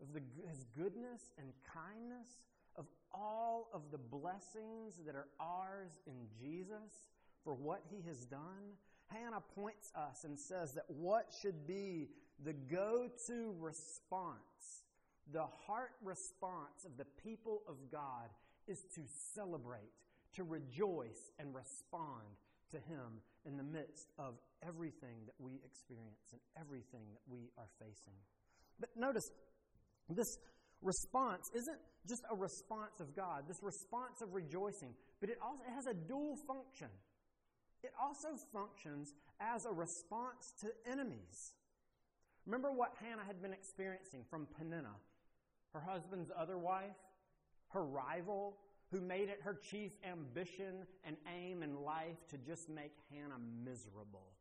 of 0.00 0.12
the, 0.12 0.20
his 0.48 0.64
goodness 0.76 1.32
and 1.38 1.48
kindness, 1.72 2.28
of 2.76 2.86
all 3.12 3.68
of 3.72 3.82
the 3.90 3.98
blessings 3.98 4.96
that 5.06 5.14
are 5.14 5.28
ours 5.40 5.92
in 6.06 6.14
Jesus 6.40 7.08
for 7.44 7.54
what 7.54 7.82
he 7.90 8.02
has 8.06 8.26
done. 8.26 8.76
Hannah 9.08 9.42
points 9.54 9.92
us 9.94 10.24
and 10.24 10.38
says 10.38 10.72
that 10.74 10.84
what 10.88 11.32
should 11.40 11.66
be 11.66 12.08
the 12.44 12.52
go 12.52 13.08
to 13.26 13.54
response, 13.58 14.82
the 15.32 15.46
heart 15.66 15.92
response 16.02 16.84
of 16.84 16.96
the 16.96 17.06
people 17.22 17.62
of 17.68 17.76
God 17.90 18.28
is 18.66 18.82
to 18.94 19.02
celebrate, 19.34 19.92
to 20.34 20.42
rejoice, 20.42 21.30
and 21.38 21.54
respond 21.54 22.26
to 22.72 22.78
Him 22.78 23.22
in 23.44 23.56
the 23.56 23.62
midst 23.62 24.08
of 24.18 24.34
everything 24.66 25.24
that 25.26 25.34
we 25.38 25.60
experience 25.64 26.32
and 26.32 26.40
everything 26.60 27.06
that 27.12 27.22
we 27.28 27.50
are 27.56 27.68
facing. 27.78 28.18
But 28.80 28.90
notice, 28.96 29.30
this 30.08 30.38
response 30.82 31.48
isn't 31.54 31.78
just 32.08 32.22
a 32.30 32.36
response 32.36 33.00
of 33.00 33.14
God, 33.14 33.44
this 33.48 33.62
response 33.62 34.22
of 34.22 34.32
rejoicing, 34.32 34.94
but 35.20 35.30
it 35.30 35.38
also 35.42 35.62
it 35.66 35.74
has 35.74 35.86
a 35.86 35.94
dual 35.94 36.36
function. 36.46 36.88
It 37.82 37.92
also 38.00 38.28
functions 38.52 39.12
as 39.40 39.64
a 39.64 39.72
response 39.72 40.52
to 40.60 40.68
enemies. 40.90 41.54
Remember 42.46 42.72
what 42.72 42.92
Hannah 43.00 43.24
had 43.26 43.42
been 43.42 43.52
experiencing 43.52 44.24
from 44.30 44.46
Peninnah, 44.56 44.96
her 45.72 45.80
husband's 45.80 46.30
other 46.36 46.58
wife, 46.58 46.96
her 47.68 47.84
rival, 47.84 48.56
who 48.92 49.00
made 49.00 49.28
it 49.28 49.40
her 49.42 49.58
chief 49.70 49.90
ambition 50.08 50.86
and 51.04 51.16
aim 51.36 51.62
in 51.62 51.74
life 51.82 52.16
to 52.30 52.38
just 52.38 52.68
make 52.68 52.92
Hannah 53.10 53.40
miserable 53.64 54.32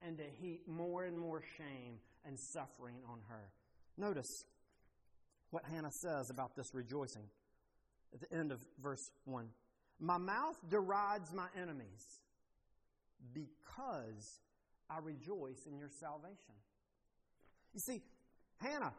and 0.00 0.16
to 0.16 0.24
heap 0.40 0.66
more 0.66 1.04
and 1.04 1.16
more 1.16 1.42
shame 1.56 1.98
and 2.24 2.38
suffering 2.38 2.96
on 3.08 3.18
her. 3.28 3.52
Notice 3.98 4.44
what 5.52 5.64
Hannah 5.70 5.92
says 5.92 6.30
about 6.30 6.56
this 6.56 6.74
rejoicing 6.74 7.24
at 8.12 8.20
the 8.20 8.36
end 8.36 8.52
of 8.52 8.60
verse 8.82 9.10
1. 9.26 9.46
My 10.00 10.18
mouth 10.18 10.56
derides 10.68 11.32
my 11.32 11.46
enemies 11.60 12.20
because 13.32 14.40
I 14.90 14.98
rejoice 15.02 15.66
in 15.70 15.78
your 15.78 15.90
salvation. 15.90 16.54
You 17.74 17.80
see, 17.80 18.02
Hannah, 18.56 18.92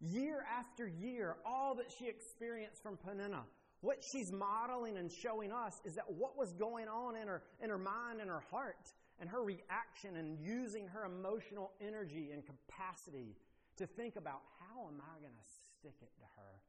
year 0.00 0.44
after 0.58 0.88
year, 0.88 1.36
all 1.46 1.74
that 1.76 1.92
she 1.96 2.06
experienced 2.06 2.82
from 2.82 2.96
Peninnah, 2.96 3.44
what 3.80 4.02
she's 4.02 4.32
modeling 4.32 4.96
and 4.96 5.12
showing 5.12 5.52
us 5.52 5.80
is 5.84 5.94
that 5.94 6.10
what 6.10 6.36
was 6.36 6.52
going 6.52 6.88
on 6.88 7.16
in 7.16 7.28
her, 7.28 7.42
in 7.62 7.70
her 7.70 7.78
mind 7.78 8.20
and 8.20 8.28
her 8.28 8.42
heart 8.50 8.92
and 9.20 9.28
her 9.28 9.42
reaction 9.42 10.16
and 10.16 10.38
using 10.40 10.88
her 10.88 11.04
emotional 11.04 11.72
energy 11.80 12.30
and 12.32 12.42
capacity 12.44 13.36
to 13.76 13.86
think 13.86 14.16
about 14.16 14.40
how 14.58 14.88
am 14.88 15.00
I 15.00 15.20
going 15.20 15.32
to 15.32 15.50
stick 15.80 15.94
it 16.02 16.10
to 16.16 16.24
her? 16.36 16.60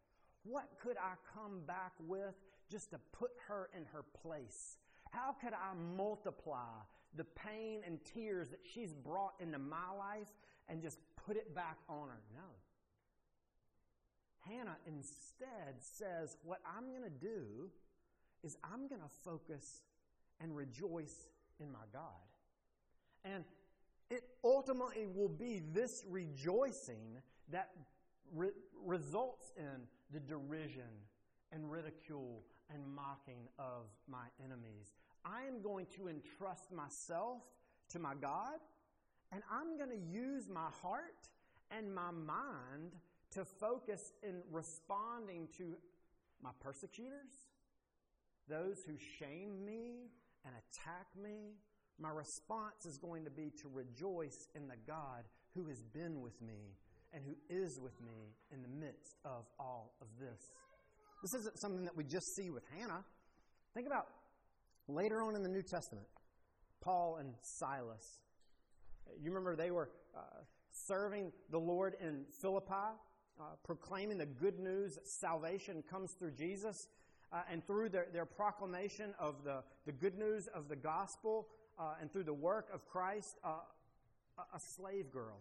What 0.43 0.69
could 0.81 0.97
I 0.97 1.13
come 1.33 1.61
back 1.67 1.93
with 2.07 2.35
just 2.69 2.91
to 2.91 2.99
put 3.11 3.31
her 3.47 3.69
in 3.75 3.85
her 3.85 4.03
place? 4.21 4.77
How 5.11 5.35
could 5.41 5.53
I 5.53 5.73
multiply 5.95 6.81
the 7.15 7.23
pain 7.23 7.81
and 7.85 7.99
tears 8.13 8.49
that 8.49 8.59
she's 8.63 8.93
brought 8.93 9.33
into 9.39 9.57
my 9.57 9.91
life 9.97 10.29
and 10.67 10.81
just 10.81 10.99
put 11.25 11.35
it 11.35 11.53
back 11.55 11.77
on 11.87 12.09
her? 12.09 12.21
No. 12.35 12.43
Hannah 14.47 14.77
instead 14.87 15.75
says, 15.79 16.37
What 16.43 16.59
I'm 16.65 16.89
going 16.89 17.03
to 17.03 17.09
do 17.09 17.69
is 18.43 18.57
I'm 18.63 18.87
going 18.87 19.01
to 19.01 19.09
focus 19.23 19.83
and 20.39 20.55
rejoice 20.55 21.27
in 21.59 21.71
my 21.71 21.79
God. 21.91 22.01
And 23.25 23.43
it 24.09 24.23
ultimately 24.43 25.05
will 25.05 25.29
be 25.29 25.61
this 25.73 26.05
rejoicing 26.09 27.17
that 27.51 27.71
re- 28.33 28.49
results 28.83 29.51
in 29.57 29.87
the 30.11 30.19
derision 30.19 30.83
and 31.51 31.71
ridicule 31.71 32.43
and 32.73 32.83
mocking 32.87 33.47
of 33.57 33.85
my 34.07 34.25
enemies. 34.43 34.93
I 35.25 35.43
am 35.43 35.61
going 35.61 35.87
to 35.97 36.07
entrust 36.07 36.71
myself 36.71 37.41
to 37.89 37.99
my 37.99 38.13
God, 38.21 38.59
and 39.31 39.41
I'm 39.51 39.77
going 39.77 39.89
to 39.89 40.11
use 40.11 40.47
my 40.47 40.67
heart 40.81 41.27
and 41.71 41.93
my 41.93 42.11
mind 42.11 42.93
to 43.31 43.45
focus 43.45 44.13
in 44.23 44.41
responding 44.51 45.47
to 45.57 45.75
my 46.41 46.49
persecutors, 46.59 47.47
those 48.47 48.83
who 48.85 48.93
shame 49.19 49.63
me 49.65 50.09
and 50.45 50.53
attack 50.55 51.07
me. 51.21 51.55
My 51.99 52.09
response 52.09 52.85
is 52.85 52.97
going 52.97 53.25
to 53.25 53.31
be 53.31 53.51
to 53.61 53.69
rejoice 53.71 54.47
in 54.55 54.67
the 54.67 54.77
God 54.87 55.25
who 55.53 55.67
has 55.67 55.83
been 55.83 56.21
with 56.21 56.41
me 56.41 56.77
and 57.13 57.23
who 57.25 57.35
is 57.49 57.79
with 57.79 57.99
me 58.01 58.35
in 58.51 58.61
the 58.61 58.67
midst 58.67 59.15
of 59.25 59.45
all 59.59 59.93
of 60.01 60.07
this. 60.19 60.51
This 61.21 61.33
isn't 61.33 61.59
something 61.59 61.83
that 61.85 61.95
we 61.95 62.03
just 62.03 62.35
see 62.35 62.49
with 62.49 62.63
Hannah. 62.77 63.03
Think 63.73 63.87
about 63.87 64.07
later 64.87 65.21
on 65.21 65.35
in 65.35 65.43
the 65.43 65.49
New 65.49 65.63
Testament, 65.63 66.07
Paul 66.81 67.17
and 67.19 67.33
Silas. 67.41 68.19
You 69.21 69.31
remember 69.31 69.55
they 69.55 69.71
were 69.71 69.89
uh, 70.15 70.21
serving 70.71 71.31
the 71.49 71.59
Lord 71.59 71.95
in 72.01 72.25
Philippi 72.41 72.95
uh, 73.39 73.43
proclaiming 73.63 74.17
the 74.17 74.25
good 74.25 74.59
news 74.59 74.95
that 74.95 75.07
salvation 75.07 75.83
comes 75.89 76.11
through 76.11 76.31
Jesus. 76.31 76.87
Uh, 77.31 77.43
and 77.51 77.65
through 77.67 77.87
their, 77.89 78.07
their 78.11 78.25
proclamation 78.25 79.13
of 79.19 79.43
the, 79.43 79.63
the 79.85 79.91
good 79.91 80.17
news 80.17 80.47
of 80.47 80.67
the 80.67 80.75
gospel 80.75 81.47
uh, 81.77 81.93
and 82.01 82.11
through 82.11 82.23
the 82.23 82.33
work 82.33 82.67
of 82.73 82.87
Christ, 82.87 83.37
uh, 83.43 83.49
a 84.39 84.59
slave 84.59 85.11
girl 85.11 85.37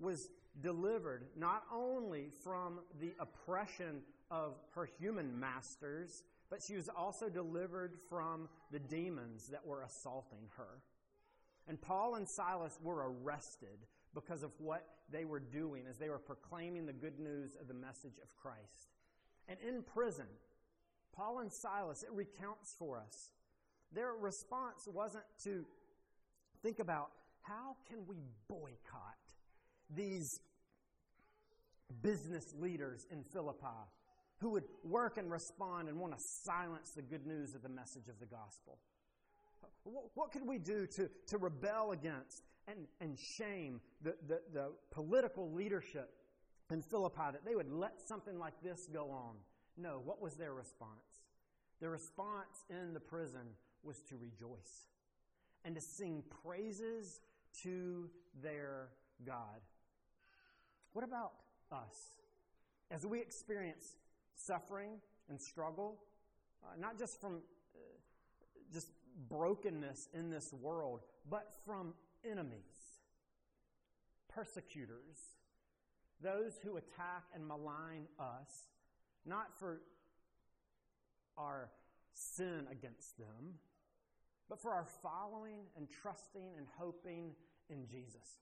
was 0.00 0.30
delivered 0.60 1.24
not 1.36 1.64
only 1.72 2.30
from 2.42 2.80
the 3.00 3.14
oppression 3.18 4.02
of 4.30 4.54
her 4.74 4.88
human 4.98 5.38
masters, 5.38 6.24
but 6.50 6.62
she 6.62 6.76
was 6.76 6.88
also 6.88 7.28
delivered 7.28 7.96
from 8.08 8.48
the 8.70 8.78
demons 8.78 9.48
that 9.48 9.64
were 9.64 9.82
assaulting 9.82 10.48
her. 10.56 10.82
And 11.66 11.80
Paul 11.80 12.16
and 12.16 12.28
Silas 12.28 12.78
were 12.82 13.10
arrested 13.10 13.86
because 14.14 14.42
of 14.42 14.50
what 14.58 14.86
they 15.10 15.24
were 15.24 15.40
doing 15.40 15.84
as 15.88 15.96
they 15.96 16.08
were 16.08 16.18
proclaiming 16.18 16.86
the 16.86 16.92
good 16.92 17.18
news 17.18 17.56
of 17.58 17.68
the 17.68 17.74
message 17.74 18.18
of 18.22 18.34
Christ. 18.36 18.92
And 19.48 19.58
in 19.66 19.82
prison, 19.82 20.26
Paul 21.14 21.40
and 21.40 21.52
Silas, 21.52 22.02
it 22.02 22.12
recounts 22.12 22.74
for 22.78 22.98
us. 22.98 23.32
Their 23.92 24.12
response 24.12 24.88
wasn't 24.92 25.24
to 25.44 25.64
think 26.62 26.78
about 26.78 27.10
how 27.42 27.76
can 27.88 28.06
we 28.06 28.16
boycott 28.48 29.16
these 29.94 30.40
business 32.02 32.54
leaders 32.58 33.06
in 33.10 33.22
Philippi 33.22 33.66
who 34.38 34.50
would 34.50 34.64
work 34.82 35.18
and 35.18 35.30
respond 35.30 35.88
and 35.88 35.98
want 35.98 36.16
to 36.16 36.22
silence 36.44 36.90
the 36.96 37.02
good 37.02 37.26
news 37.26 37.54
of 37.54 37.62
the 37.62 37.68
message 37.68 38.08
of 38.08 38.18
the 38.18 38.26
gospel. 38.26 38.78
What 39.84 40.32
could 40.32 40.46
we 40.46 40.58
do 40.58 40.86
to, 40.86 41.08
to 41.28 41.38
rebel 41.38 41.92
against 41.92 42.42
and, 42.68 42.86
and 43.00 43.18
shame 43.18 43.80
the, 44.02 44.14
the, 44.26 44.40
the 44.52 44.72
political 44.90 45.52
leadership 45.52 46.10
in 46.72 46.82
Philippi 46.82 47.30
that 47.32 47.44
they 47.44 47.54
would 47.54 47.70
let 47.70 48.00
something 48.00 48.38
like 48.38 48.54
this 48.62 48.88
go 48.92 49.10
on. 49.10 49.36
No, 49.76 50.00
what 50.04 50.20
was 50.20 50.34
their 50.34 50.54
response? 50.54 51.22
Their 51.80 51.90
response 51.90 52.64
in 52.70 52.94
the 52.94 53.00
prison 53.00 53.56
was 53.82 54.00
to 54.08 54.16
rejoice 54.16 54.88
and 55.64 55.74
to 55.74 55.80
sing 55.80 56.22
praises 56.42 57.20
to 57.62 58.08
their 58.42 58.88
God. 59.24 59.60
What 60.92 61.04
about 61.04 61.32
us? 61.70 62.12
As 62.90 63.06
we 63.06 63.20
experience 63.20 63.96
suffering 64.34 65.00
and 65.28 65.40
struggle, 65.40 65.98
uh, 66.62 66.76
not 66.78 66.98
just 66.98 67.20
from 67.20 67.36
uh, 67.74 67.78
just 68.72 68.88
brokenness 69.28 70.08
in 70.12 70.30
this 70.30 70.52
world, 70.52 71.00
but 71.28 71.52
from 71.64 71.94
enemies, 72.30 73.00
persecutors, 74.28 75.38
those 76.22 76.58
who 76.62 76.76
attack 76.76 77.24
and 77.34 77.46
malign 77.46 78.06
us, 78.18 78.68
not 79.24 79.58
for 79.58 79.80
our 81.36 81.70
sin 82.12 82.66
against 82.70 83.18
them, 83.18 83.54
but 84.48 84.60
for 84.60 84.72
our 84.72 84.86
following 85.02 85.60
and 85.76 85.88
trusting 85.90 86.50
and 86.56 86.66
hoping 86.78 87.32
in 87.70 87.86
Jesus. 87.86 88.38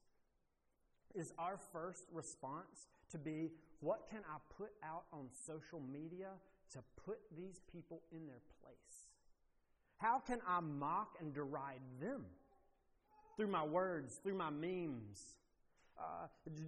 Is 1.14 1.32
our 1.38 1.58
first 1.72 2.04
response 2.12 2.88
to 3.10 3.18
be, 3.18 3.50
what 3.80 4.08
can 4.10 4.20
I 4.28 4.38
put 4.56 4.70
out 4.84 5.04
on 5.12 5.26
social 5.46 5.80
media 5.80 6.28
to 6.72 6.78
put 7.04 7.18
these 7.36 7.60
people 7.72 8.02
in 8.12 8.26
their 8.26 8.42
place? 8.62 9.06
How 9.98 10.18
can 10.18 10.38
I 10.46 10.60
mock 10.60 11.16
and 11.20 11.34
deride 11.34 11.80
them? 12.00 12.24
through 13.40 13.48
my 13.48 13.64
words, 13.64 14.20
through 14.22 14.34
my 14.34 14.50
memes? 14.50 15.38
Uh, 15.98 16.26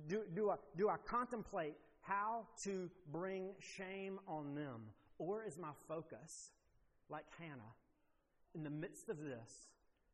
do, 0.08 0.22
do, 0.34 0.48
I, 0.48 0.54
do 0.74 0.88
I 0.88 0.96
contemplate 1.04 1.74
how 2.00 2.46
to 2.64 2.90
bring 3.12 3.50
shame 3.60 4.18
on 4.26 4.54
them? 4.54 4.80
Or 5.18 5.44
is 5.44 5.58
my 5.58 5.72
focus, 5.86 6.52
like 7.10 7.26
Hannah, 7.38 7.74
in 8.54 8.64
the 8.64 8.70
midst 8.70 9.10
of 9.10 9.18
this, 9.18 9.68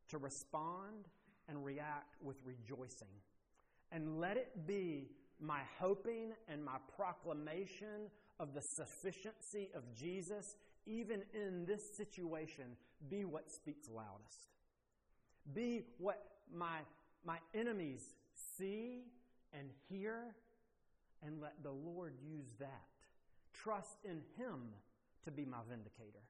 to 0.09 0.17
respond 0.17 1.07
and 1.47 1.63
react 1.63 2.17
with 2.21 2.35
rejoicing. 2.43 3.07
And 3.91 4.19
let 4.19 4.37
it 4.37 4.67
be 4.67 5.09
my 5.39 5.61
hoping 5.79 6.33
and 6.47 6.63
my 6.63 6.77
proclamation 6.95 8.09
of 8.39 8.53
the 8.53 8.61
sufficiency 8.61 9.69
of 9.73 9.83
Jesus, 9.93 10.55
even 10.85 11.23
in 11.33 11.65
this 11.65 11.95
situation, 11.95 12.65
be 13.09 13.25
what 13.25 13.49
speaks 13.49 13.89
loudest. 13.89 14.49
Be 15.53 15.83
what 15.97 16.23
my, 16.53 16.79
my 17.25 17.37
enemies 17.53 18.13
see 18.57 19.03
and 19.53 19.69
hear, 19.89 20.35
and 21.25 21.41
let 21.41 21.63
the 21.63 21.71
Lord 21.71 22.13
use 22.23 22.51
that. 22.59 22.83
Trust 23.53 23.97
in 24.03 24.21
Him 24.37 24.69
to 25.25 25.31
be 25.31 25.45
my 25.45 25.57
vindicator. 25.69 26.23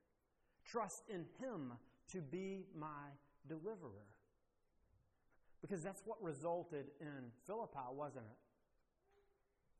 Trust 0.65 1.03
in 1.09 1.25
Him 1.39 1.73
to 2.11 2.21
be 2.21 2.65
my 2.77 3.09
deliverer. 3.47 4.07
Because 5.61 5.83
that's 5.83 6.01
what 6.05 6.21
resulted 6.21 6.85
in 7.01 7.31
Philippi, 7.45 7.79
wasn't 7.91 8.25
it? 8.25 8.37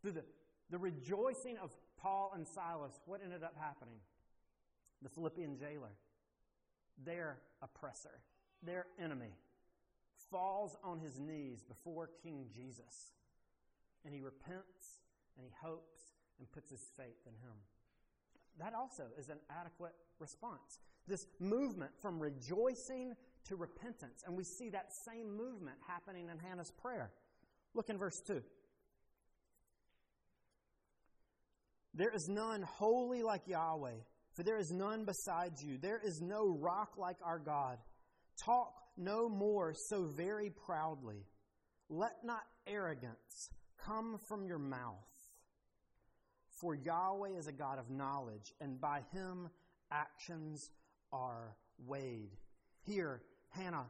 Through 0.02 0.12
the, 0.14 0.24
the 0.70 0.78
rejoicing 0.78 1.58
of 1.58 1.72
Paul 1.98 2.32
and 2.36 2.48
Silas, 2.48 3.00
what 3.06 3.22
ended 3.24 3.44
up 3.44 3.56
happening? 3.60 4.00
The 5.02 5.10
Philippian 5.10 5.58
jailer, 5.58 5.92
their 7.04 7.38
oppressor, 7.62 8.22
their 8.64 8.88
enemy, 9.02 9.34
falls 10.30 10.76
on 10.84 11.00
his 11.00 11.20
knees 11.20 11.64
before 11.64 12.10
King 12.24 12.46
Jesus. 12.54 13.14
And 14.06 14.14
he 14.14 14.22
repents 14.22 15.00
and 15.38 15.46
he 15.46 15.52
hopes 15.62 16.00
and 16.40 16.52
puts 16.52 16.72
his 16.72 16.92
faith 16.98 17.26
in 17.26 17.34
him. 17.34 17.56
That 18.60 18.74
also 18.74 19.04
is 19.18 19.30
an 19.30 19.40
adequate 19.50 19.94
response. 20.20 20.80
This 21.08 21.28
movement 21.40 21.92
from 22.02 22.20
rejoicing 22.20 23.14
to 23.50 23.56
repentance. 23.56 24.24
And 24.26 24.36
we 24.36 24.44
see 24.44 24.70
that 24.70 24.88
same 25.06 25.36
movement 25.36 25.78
happening 25.88 26.30
in 26.30 26.40
Hannah's 26.40 26.72
prayer. 26.82 27.12
Look 27.74 27.90
in 27.90 27.98
verse 27.98 28.20
2. 28.28 28.42
There 31.94 32.14
is 32.14 32.28
none 32.30 32.62
holy 32.62 33.24
like 33.24 33.42
Yahweh, 33.48 33.98
for 34.36 34.44
there 34.44 34.58
is 34.58 34.72
none 34.72 35.06
besides 35.06 35.62
you. 35.64 35.78
There 35.78 36.00
is 36.04 36.22
no 36.22 36.58
rock 36.60 36.94
like 36.98 37.18
our 37.24 37.40
God. 37.40 37.78
Talk 38.46 38.74
no 38.96 39.28
more 39.28 39.74
so 39.74 40.06
very 40.16 40.52
proudly. 40.66 41.26
Let 41.90 42.24
not 42.24 42.44
arrogance 42.68 43.50
come 43.84 44.18
from 44.28 44.46
your 44.46 44.60
mouth. 44.60 44.96
For 46.62 46.76
Yahweh 46.76 47.38
is 47.38 47.48
a 47.48 47.54
God 47.54 47.80
of 47.80 47.90
knowledge, 47.90 48.54
and 48.62 48.80
by 48.80 49.02
him 49.12 49.50
actions 49.92 50.70
are 51.12 51.56
weighed. 51.86 52.32
Here, 52.86 53.22
Hannah 53.50 53.88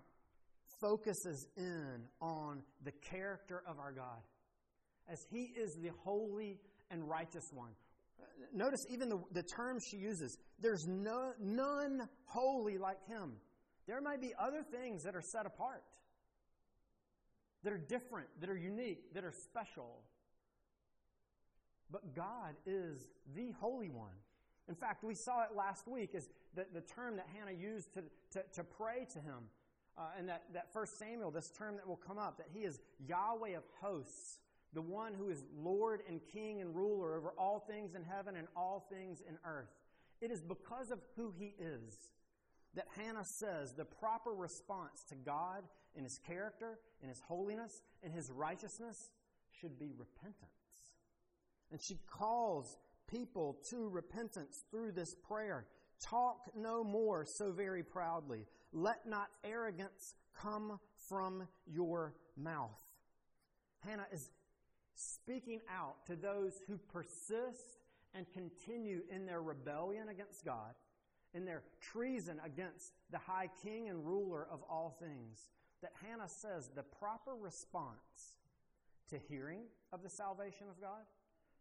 focuses 0.79 1.47
in 1.57 2.03
on 2.21 2.63
the 2.83 2.91
character 2.91 3.63
of 3.67 3.79
our 3.79 3.91
God 3.91 4.21
as 5.11 5.25
he 5.31 5.51
is 5.57 5.75
the 5.81 5.91
holy 6.03 6.59
and 6.91 7.07
righteous 7.07 7.51
one. 7.53 7.71
Notice 8.53 8.85
even 8.89 9.09
the, 9.09 9.19
the 9.31 9.43
term 9.43 9.79
she 9.79 9.97
uses 9.97 10.37
there's 10.59 10.85
no, 10.87 11.33
none 11.39 12.07
holy 12.25 12.77
like 12.77 13.05
him. 13.07 13.33
There 13.87 14.01
might 14.01 14.21
be 14.21 14.33
other 14.39 14.63
things 14.63 15.03
that 15.03 15.15
are 15.15 15.21
set 15.21 15.45
apart, 15.45 15.83
that 17.63 17.73
are 17.73 17.77
different, 17.77 18.27
that 18.39 18.49
are 18.49 18.57
unique, 18.57 19.13
that 19.13 19.23
are 19.23 19.31
special. 19.31 20.01
But 21.91 22.15
God 22.15 22.55
is 22.65 23.09
the 23.35 23.51
Holy 23.59 23.89
One. 23.89 24.13
In 24.69 24.75
fact, 24.75 25.03
we 25.03 25.15
saw 25.15 25.43
it 25.43 25.49
last 25.55 25.87
week 25.87 26.13
as 26.15 26.29
the, 26.55 26.65
the 26.73 26.81
term 26.81 27.15
that 27.15 27.27
Hannah 27.35 27.57
used 27.57 27.91
to, 27.95 28.03
to, 28.33 28.43
to 28.53 28.63
pray 28.63 29.07
to 29.13 29.19
him. 29.19 29.49
Uh, 29.97 30.03
and 30.17 30.29
that, 30.29 30.43
that 30.53 30.71
first 30.71 30.97
Samuel, 30.97 31.31
this 31.31 31.49
term 31.49 31.75
that 31.75 31.87
will 31.87 31.97
come 31.97 32.19
up, 32.19 32.37
that 32.37 32.47
he 32.53 32.59
is 32.59 32.79
Yahweh 33.05 33.57
of 33.57 33.63
hosts, 33.81 34.39
the 34.73 34.81
one 34.81 35.13
who 35.13 35.29
is 35.29 35.43
Lord 35.57 36.01
and 36.07 36.21
King 36.31 36.61
and 36.61 36.75
ruler 36.75 37.15
over 37.15 37.33
all 37.37 37.59
things 37.59 37.95
in 37.95 38.03
heaven 38.03 38.35
and 38.35 38.47
all 38.55 38.85
things 38.91 39.21
in 39.27 39.37
earth. 39.43 39.73
It 40.21 40.31
is 40.31 40.41
because 40.41 40.91
of 40.91 40.99
who 41.15 41.33
he 41.37 41.55
is 41.59 42.09
that 42.75 42.85
Hannah 42.95 43.25
says 43.25 43.73
the 43.73 43.85
proper 43.85 44.31
response 44.31 45.03
to 45.09 45.15
God 45.15 45.63
in 45.95 46.03
his 46.03 46.19
character, 46.19 46.77
in 47.01 47.09
his 47.09 47.21
holiness, 47.27 47.81
in 48.03 48.11
his 48.11 48.29
righteousness 48.31 49.09
should 49.59 49.79
be 49.79 49.91
repentance. 49.97 50.37
And 51.71 51.81
she 51.81 51.97
calls 52.07 52.77
people 53.11 53.57
to 53.69 53.87
repentance 53.87 54.63
through 54.71 54.91
this 54.91 55.15
prayer. 55.15 55.65
Talk 56.01 56.51
no 56.55 56.83
more 56.83 57.25
so 57.25 57.51
very 57.51 57.83
proudly. 57.83 58.45
Let 58.71 59.07
not 59.07 59.29
arrogance 59.43 60.15
come 60.39 60.79
from 61.07 61.47
your 61.65 62.13
mouth. 62.37 62.69
Hannah 63.79 64.07
is 64.11 64.31
speaking 64.95 65.61
out 65.69 66.05
to 66.05 66.15
those 66.15 66.61
who 66.67 66.77
persist 66.77 67.79
and 68.13 68.25
continue 68.31 69.01
in 69.09 69.25
their 69.25 69.41
rebellion 69.41 70.09
against 70.09 70.43
God, 70.45 70.73
in 71.33 71.45
their 71.45 71.63
treason 71.79 72.39
against 72.43 72.93
the 73.11 73.17
high 73.17 73.49
king 73.63 73.89
and 73.89 74.05
ruler 74.05 74.47
of 74.51 74.61
all 74.69 74.97
things, 74.99 75.49
that 75.81 75.91
Hannah 76.05 76.27
says 76.27 76.69
the 76.75 76.83
proper 76.83 77.35
response 77.35 78.37
to 79.09 79.17
hearing 79.17 79.61
of 79.93 80.03
the 80.03 80.09
salvation 80.09 80.67
of 80.69 80.81
God, 80.81 81.03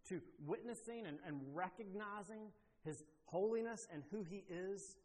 to 0.08 0.20
witnessing 0.46 1.06
and, 1.06 1.18
and 1.26 1.40
recognizing 1.54 2.52
His 2.84 3.02
holiness 3.24 3.86
and 3.92 4.02
who 4.10 4.22
He 4.22 4.44
is, 4.48 4.96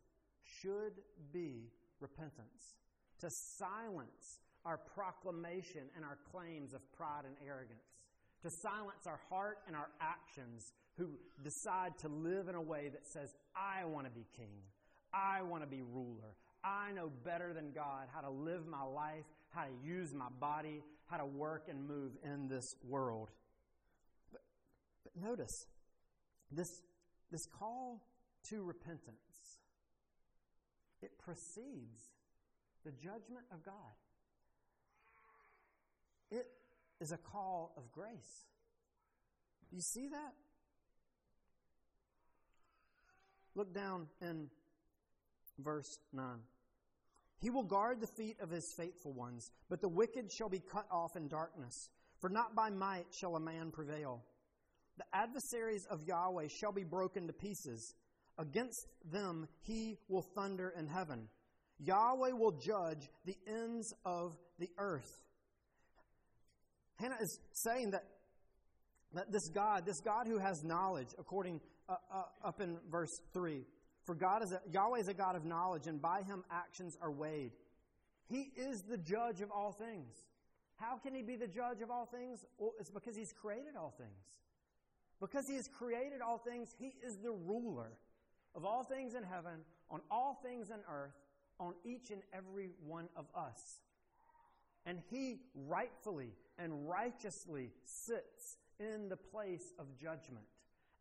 should 0.62 0.94
be 1.32 1.70
repentance. 2.00 2.76
To 3.22 3.30
silence 3.30 4.40
our 4.66 4.78
proclamation 4.78 5.84
and 5.96 6.04
our 6.04 6.18
claims 6.32 6.74
of 6.74 6.82
pride 6.94 7.24
and 7.26 7.36
arrogance 7.46 7.94
to 8.44 8.50
silence 8.50 9.08
our 9.08 9.20
heart 9.30 9.60
and 9.68 9.76
our 9.76 9.90
actions 10.02 10.74
who 10.98 11.08
decide 11.44 11.98
to 11.98 12.10
live 12.10 12.50
in 12.50 12.56
a 12.56 12.62
way 12.62 12.90
that 12.90 13.08
says, 13.08 13.34
I 13.56 13.86
want 13.86 14.06
to 14.06 14.12
be 14.12 14.26
king. 14.36 14.62
I 15.14 15.42
want 15.42 15.64
to 15.64 15.68
be 15.68 15.82
ruler. 15.82 16.36
I 16.64 16.92
know 16.92 17.10
better 17.24 17.54
than 17.54 17.72
God 17.72 18.08
how 18.14 18.22
to 18.22 18.30
live 18.30 18.68
my 18.68 18.84
life, 18.84 19.26
how 19.52 19.64
to 19.64 19.72
use 19.84 20.14
my 20.14 20.28
body, 20.40 20.84
how 21.08 21.18
to 21.18 21.26
work 21.26 21.68
and 21.70 21.88
move 21.88 22.12
in 22.24 22.48
this 22.48 22.76
world. 22.88 23.30
But, 25.04 25.22
notice 25.22 25.68
this, 26.52 26.82
this 27.32 27.46
call 27.46 28.02
to 28.50 28.64
repentance, 28.64 29.60
it 31.02 31.18
precedes 31.20 32.12
the 32.84 32.92
judgment 32.92 33.46
of 33.52 33.64
God. 33.64 33.74
It 36.32 36.48
is 37.00 37.12
a 37.12 37.18
call 37.18 37.74
of 37.78 37.92
grace. 37.92 38.46
Do 39.70 39.76
you 39.76 39.82
see 39.82 40.08
that? 40.08 40.34
Look 43.56 43.74
down 43.74 44.08
in 44.22 44.50
verse 45.60 46.00
9. 46.12 46.26
He 47.40 47.50
will 47.50 47.64
guard 47.64 48.00
the 48.00 48.08
feet 48.08 48.38
of 48.40 48.50
his 48.50 48.74
faithful 48.78 49.12
ones, 49.12 49.52
but 49.70 49.82
the 49.82 49.90
wicked 49.90 50.32
shall 50.32 50.50
be 50.50 50.60
cut 50.60 50.88
off 50.90 51.16
in 51.16 51.28
darkness. 51.28 51.90
For 52.20 52.30
not 52.30 52.56
by 52.56 52.70
might 52.70 53.08
shall 53.12 53.36
a 53.36 53.40
man 53.40 53.70
prevail. 53.72 54.24
The 54.98 55.06
adversaries 55.14 55.86
of 55.90 56.04
Yahweh 56.04 56.48
shall 56.48 56.72
be 56.72 56.84
broken 56.84 57.28
to 57.28 57.34
pieces. 57.34 57.96
Against 58.38 58.88
them 59.12 59.48
he 59.62 59.98
will 60.08 60.26
thunder 60.36 60.74
in 60.78 60.88
heaven. 60.88 61.28
Yahweh 61.80 62.32
will 62.32 62.52
judge 62.52 63.10
the 63.26 63.36
ends 63.48 63.94
of 64.06 64.38
the 64.60 64.70
earth. 64.78 65.22
Hannah 66.96 67.18
is 67.20 67.40
saying 67.52 67.92
that, 67.92 68.04
that 69.14 69.32
this 69.32 69.50
God, 69.50 69.86
this 69.86 70.00
God 70.02 70.28
who 70.28 70.38
has 70.38 70.64
knowledge, 70.64 71.10
according 71.18 71.60
uh, 71.90 71.96
uh, 72.14 72.48
up 72.48 72.62
in 72.62 72.78
verse 72.90 73.20
3, 73.34 73.66
for 74.06 74.16
God 74.16 74.44
is 74.44 74.52
a, 74.52 74.60
Yahweh 74.72 75.00
is 75.00 75.08
a 75.08 75.14
God 75.14 75.36
of 75.36 75.46
knowledge, 75.46 75.88
and 75.88 76.02
by 76.02 76.22
him 76.24 76.44
actions 76.52 76.98
are 77.02 77.12
weighed. 77.12 77.52
He 78.30 78.52
is 78.56 78.84
the 78.90 78.98
judge 78.98 79.42
of 79.42 79.52
all 79.52 79.72
things. 79.72 80.26
How 80.76 80.98
can 80.98 81.14
he 81.14 81.22
be 81.22 81.36
the 81.36 81.48
judge 81.48 81.82
of 81.82 81.92
all 81.92 82.06
things? 82.06 82.44
Well, 82.58 82.74
it's 82.80 82.90
because 82.90 83.16
he's 83.16 83.32
created 83.32 83.76
all 83.78 83.94
things. 83.98 84.24
Because 85.24 85.48
he 85.48 85.56
has 85.56 85.70
created 85.70 86.20
all 86.22 86.38
things, 86.38 86.76
he 86.78 86.96
is 87.02 87.16
the 87.16 87.32
ruler 87.32 87.94
of 88.56 88.66
all 88.66 88.84
things 88.84 89.16
in 89.16 89.24
heaven, 89.24 89.62
on 89.90 90.02
all 90.12 90.38
things 90.44 90.70
in 90.70 90.80
earth, 90.92 91.16
on 91.62 91.74
each 91.86 92.12
and 92.12 92.22
every 92.34 92.72
one 92.86 93.08
of 93.16 93.26
us. 93.34 93.80
And 94.86 95.00
he 95.10 95.40
rightfully 95.56 96.34
and 96.60 96.90
righteously 96.90 97.72
sits 97.86 98.58
in 98.82 99.08
the 99.08 99.16
place 99.16 99.72
of 99.80 99.86
judgment. 99.98 100.46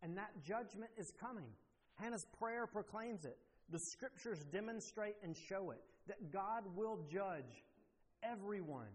And 0.04 0.16
that 0.16 0.30
judgment 0.46 0.92
is 0.96 1.12
coming. 1.20 1.48
Hannah's 1.96 2.26
prayer 2.38 2.68
proclaims 2.68 3.24
it. 3.24 3.36
The 3.70 3.80
scriptures 3.80 4.38
demonstrate 4.52 5.16
and 5.24 5.36
show 5.36 5.72
it 5.72 5.80
that 6.06 6.30
God 6.30 6.62
will 6.76 7.00
judge 7.10 7.64
everyone 8.22 8.86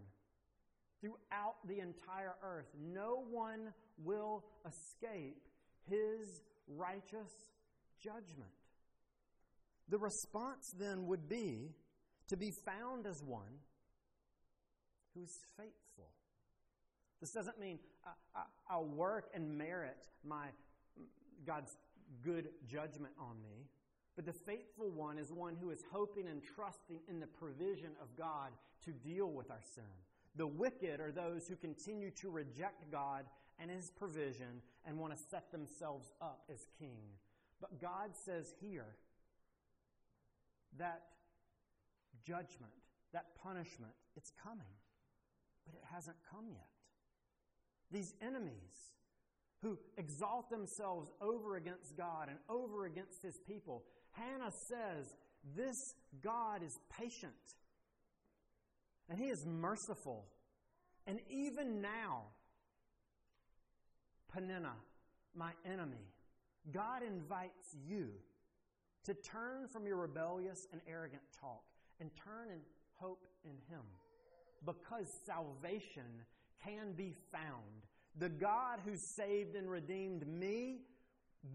throughout 1.00 1.56
the 1.66 1.80
entire 1.80 2.34
earth. 2.42 2.68
No 2.80 3.24
one 3.30 3.72
will 4.02 4.44
escape 4.66 5.48
his 5.88 6.40
righteous 6.66 7.30
judgment. 8.02 8.50
The 9.88 9.98
response 9.98 10.74
then 10.78 11.06
would 11.06 11.28
be 11.28 11.70
to 12.28 12.36
be 12.36 12.52
found 12.64 13.06
as 13.06 13.22
one 13.24 13.62
who 15.14 15.22
is 15.22 15.38
faithful. 15.56 16.10
This 17.20 17.32
doesn't 17.32 17.58
mean 17.58 17.78
I, 18.70 18.76
will 18.76 18.86
work 18.86 19.30
and 19.34 19.56
merit 19.56 20.06
my 20.24 20.46
God's 21.46 21.76
good 22.22 22.48
judgment 22.66 23.14
on 23.18 23.40
me. 23.42 23.66
But 24.14 24.26
the 24.26 24.32
faithful 24.32 24.90
one 24.90 25.18
is 25.18 25.32
one 25.32 25.56
who 25.60 25.70
is 25.70 25.82
hoping 25.92 26.26
and 26.28 26.42
trusting 26.42 27.00
in 27.08 27.20
the 27.20 27.26
provision 27.26 27.90
of 28.02 28.08
God 28.16 28.50
to 28.84 28.92
deal 28.92 29.30
with 29.30 29.50
our 29.50 29.62
sin. 29.74 29.84
The 30.38 30.46
wicked 30.46 31.00
are 31.00 31.10
those 31.10 31.48
who 31.48 31.56
continue 31.56 32.12
to 32.12 32.30
reject 32.30 32.90
God 32.92 33.24
and 33.58 33.68
His 33.70 33.90
provision 33.90 34.62
and 34.86 34.96
want 34.96 35.14
to 35.14 35.22
set 35.30 35.50
themselves 35.50 36.12
up 36.22 36.44
as 36.50 36.68
king. 36.78 37.00
But 37.60 37.80
God 37.80 38.10
says 38.14 38.54
here 38.60 38.94
that 40.78 41.02
judgment, 42.24 42.70
that 43.12 43.34
punishment, 43.42 43.90
it's 44.16 44.30
coming, 44.40 44.74
but 45.66 45.74
it 45.74 45.82
hasn't 45.92 46.16
come 46.30 46.44
yet. 46.52 46.68
These 47.90 48.14
enemies 48.22 48.92
who 49.60 49.76
exalt 49.96 50.50
themselves 50.50 51.10
over 51.20 51.56
against 51.56 51.96
God 51.96 52.28
and 52.28 52.38
over 52.48 52.86
against 52.86 53.24
His 53.24 53.38
people, 53.38 53.82
Hannah 54.12 54.52
says, 54.52 55.16
This 55.56 55.96
God 56.22 56.62
is 56.62 56.78
patient 56.96 57.32
and 59.08 59.18
He 59.18 59.26
is 59.26 59.46
merciful. 59.46 60.26
And 61.06 61.20
even 61.30 61.80
now, 61.80 62.24
Peninnah, 64.32 64.76
my 65.34 65.52
enemy, 65.64 66.12
God 66.72 67.02
invites 67.02 67.74
you 67.86 68.08
to 69.04 69.14
turn 69.14 69.68
from 69.68 69.86
your 69.86 69.96
rebellious 69.96 70.66
and 70.72 70.82
arrogant 70.86 71.22
talk 71.40 71.64
and 72.00 72.10
turn 72.14 72.50
and 72.52 72.60
hope 72.96 73.26
in 73.44 73.56
Him. 73.70 73.82
Because 74.66 75.06
salvation 75.24 76.24
can 76.62 76.92
be 76.92 77.14
found. 77.32 77.86
The 78.18 78.28
God 78.28 78.80
who 78.84 78.96
saved 78.96 79.54
and 79.54 79.70
redeemed 79.70 80.26
me 80.26 80.80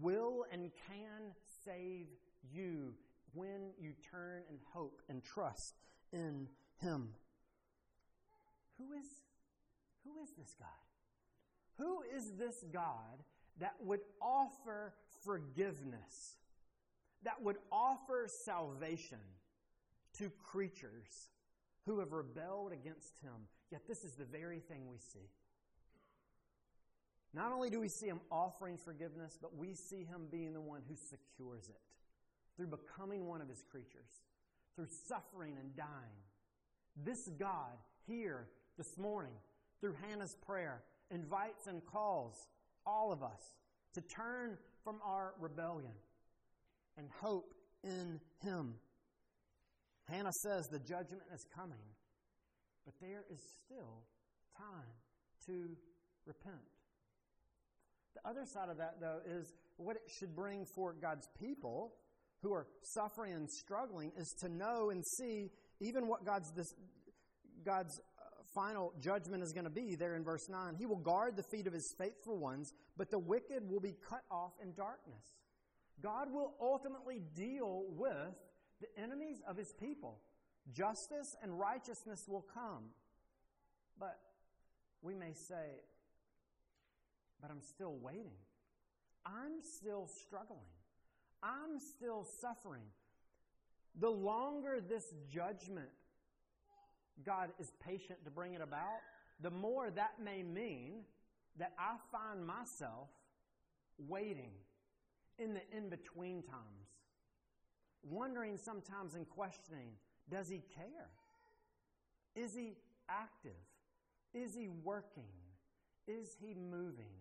will 0.00 0.46
and 0.50 0.70
can 0.88 1.34
save 1.64 2.06
you 2.52 2.94
when 3.34 3.70
you 3.78 3.92
turn 4.10 4.42
and 4.48 4.58
hope 4.72 5.02
and 5.08 5.22
trust 5.22 5.74
in 6.12 6.48
Him. 6.80 7.10
Who 8.78 8.92
is, 8.92 9.06
who 10.04 10.22
is 10.22 10.30
this 10.36 10.54
God? 10.58 10.68
Who 11.78 12.02
is 12.16 12.32
this 12.38 12.64
God 12.72 13.22
that 13.58 13.74
would 13.80 14.00
offer 14.20 14.94
forgiveness, 15.24 16.36
that 17.22 17.42
would 17.42 17.56
offer 17.70 18.28
salvation 18.28 19.18
to 20.18 20.30
creatures 20.42 21.30
who 21.86 21.98
have 21.98 22.12
rebelled 22.12 22.72
against 22.72 23.18
Him? 23.22 23.48
Yet 23.70 23.82
this 23.88 24.04
is 24.04 24.14
the 24.14 24.24
very 24.24 24.60
thing 24.60 24.88
we 24.88 24.98
see. 24.98 25.30
Not 27.32 27.50
only 27.50 27.70
do 27.70 27.80
we 27.80 27.88
see 27.88 28.06
Him 28.06 28.20
offering 28.30 28.76
forgiveness, 28.76 29.38
but 29.40 29.56
we 29.56 29.74
see 29.74 30.04
Him 30.04 30.26
being 30.30 30.52
the 30.52 30.60
one 30.60 30.82
who 30.88 30.94
secures 30.94 31.68
it 31.68 31.80
through 32.56 32.68
becoming 32.68 33.26
one 33.26 33.40
of 33.40 33.48
His 33.48 33.64
creatures, 33.68 34.22
through 34.76 34.86
suffering 35.08 35.56
and 35.58 35.74
dying. 35.74 36.22
This 36.96 37.28
God 37.38 37.72
here 38.06 38.46
this 38.76 38.98
morning, 38.98 39.32
through 39.80 39.94
Hannah's 40.08 40.36
prayer, 40.46 40.82
invites 41.10 41.66
and 41.66 41.84
calls 41.84 42.34
all 42.86 43.12
of 43.12 43.22
us 43.22 43.54
to 43.94 44.00
turn 44.00 44.56
from 44.82 44.96
our 45.04 45.34
rebellion 45.38 45.92
and 46.96 47.08
hope 47.20 47.54
in 47.82 48.20
Him. 48.42 48.74
Hannah 50.08 50.32
says 50.42 50.66
the 50.70 50.78
judgment 50.78 51.22
is 51.32 51.44
coming, 51.54 51.78
but 52.84 52.94
there 53.00 53.24
is 53.32 53.40
still 53.64 54.04
time 54.56 54.92
to 55.46 55.76
repent. 56.26 56.56
The 58.14 58.28
other 58.28 58.44
side 58.46 58.68
of 58.68 58.78
that, 58.78 58.96
though, 59.00 59.20
is 59.26 59.54
what 59.76 59.96
it 59.96 60.02
should 60.18 60.34
bring 60.36 60.66
for 60.74 60.92
God's 60.92 61.28
people 61.40 61.94
who 62.42 62.52
are 62.52 62.66
suffering 62.82 63.32
and 63.32 63.50
struggling 63.50 64.12
is 64.16 64.34
to 64.40 64.48
know 64.48 64.90
and 64.90 65.02
see 65.18 65.50
even 65.80 66.06
what 66.06 66.24
God's, 66.24 66.52
this, 66.52 66.72
God's 67.64 67.98
final 68.54 68.92
judgment 69.00 69.42
is 69.42 69.52
going 69.52 69.64
to 69.64 69.70
be 69.70 69.94
there 69.94 70.14
in 70.14 70.24
verse 70.24 70.48
9. 70.48 70.76
He 70.76 70.86
will 70.86 70.96
guard 70.96 71.36
the 71.36 71.42
feet 71.42 71.66
of 71.66 71.72
his 71.72 71.92
faithful 71.92 72.38
ones, 72.38 72.72
but 72.96 73.10
the 73.10 73.18
wicked 73.18 73.68
will 73.68 73.80
be 73.80 73.96
cut 74.08 74.22
off 74.30 74.52
in 74.62 74.72
darkness. 74.74 75.24
God 76.02 76.32
will 76.32 76.54
ultimately 76.60 77.22
deal 77.34 77.84
with 77.88 78.34
the 78.80 79.02
enemies 79.02 79.42
of 79.46 79.56
his 79.56 79.72
people. 79.72 80.18
Justice 80.72 81.36
and 81.42 81.58
righteousness 81.58 82.24
will 82.28 82.44
come. 82.54 82.84
But 83.98 84.18
we 85.02 85.14
may 85.14 85.32
say, 85.32 85.82
but 87.40 87.50
I'm 87.50 87.60
still 87.62 87.96
waiting. 88.00 88.38
I'm 89.26 89.62
still 89.62 90.06
struggling. 90.06 90.66
I'm 91.42 91.78
still 91.78 92.24
suffering. 92.40 92.84
The 94.00 94.10
longer 94.10 94.80
this 94.80 95.12
judgment 95.30 95.90
God 97.24 97.50
is 97.58 97.72
patient 97.84 98.24
to 98.24 98.30
bring 98.30 98.54
it 98.54 98.60
about, 98.60 99.00
the 99.40 99.50
more 99.50 99.90
that 99.90 100.14
may 100.22 100.42
mean 100.42 101.04
that 101.58 101.72
I 101.78 101.96
find 102.10 102.46
myself 102.46 103.08
waiting 103.98 104.50
in 105.38 105.54
the 105.54 105.60
in 105.76 105.88
between 105.88 106.42
times, 106.42 106.88
wondering 108.02 108.56
sometimes 108.56 109.14
and 109.14 109.28
questioning 109.28 109.90
does 110.30 110.48
he 110.48 110.62
care? 110.74 111.10
Is 112.34 112.54
he 112.54 112.76
active? 113.08 113.52
Is 114.32 114.54
he 114.54 114.68
working? 114.68 115.24
Is 116.06 116.36
he 116.40 116.54
moving? 116.54 117.12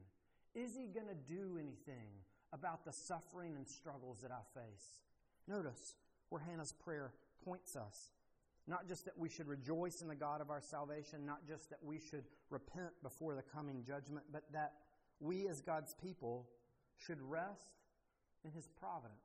Is 0.55 0.75
he 0.75 0.87
going 0.87 1.07
to 1.07 1.33
do 1.33 1.57
anything 1.59 2.09
about 2.51 2.85
the 2.85 2.91
suffering 2.91 3.55
and 3.55 3.67
struggles 3.67 4.19
that 4.21 4.31
I 4.31 4.59
face? 4.59 4.99
Notice 5.47 5.95
where 6.29 6.41
Hannah's 6.41 6.71
prayer 6.71 7.11
points 7.43 7.75
us. 7.75 8.09
Not 8.67 8.87
just 8.87 9.05
that 9.05 9.17
we 9.17 9.27
should 9.27 9.47
rejoice 9.47 10.01
in 10.01 10.07
the 10.07 10.15
God 10.15 10.39
of 10.39 10.49
our 10.49 10.61
salvation, 10.61 11.25
not 11.25 11.45
just 11.45 11.69
that 11.69 11.79
we 11.83 11.99
should 11.99 12.23
repent 12.49 12.91
before 13.01 13.35
the 13.35 13.41
coming 13.41 13.83
judgment, 13.85 14.25
but 14.31 14.43
that 14.53 14.73
we 15.19 15.47
as 15.47 15.61
God's 15.61 15.93
people 16.01 16.47
should 16.97 17.21
rest 17.21 17.81
in 18.45 18.51
His 18.51 18.67
providence. 18.79 19.19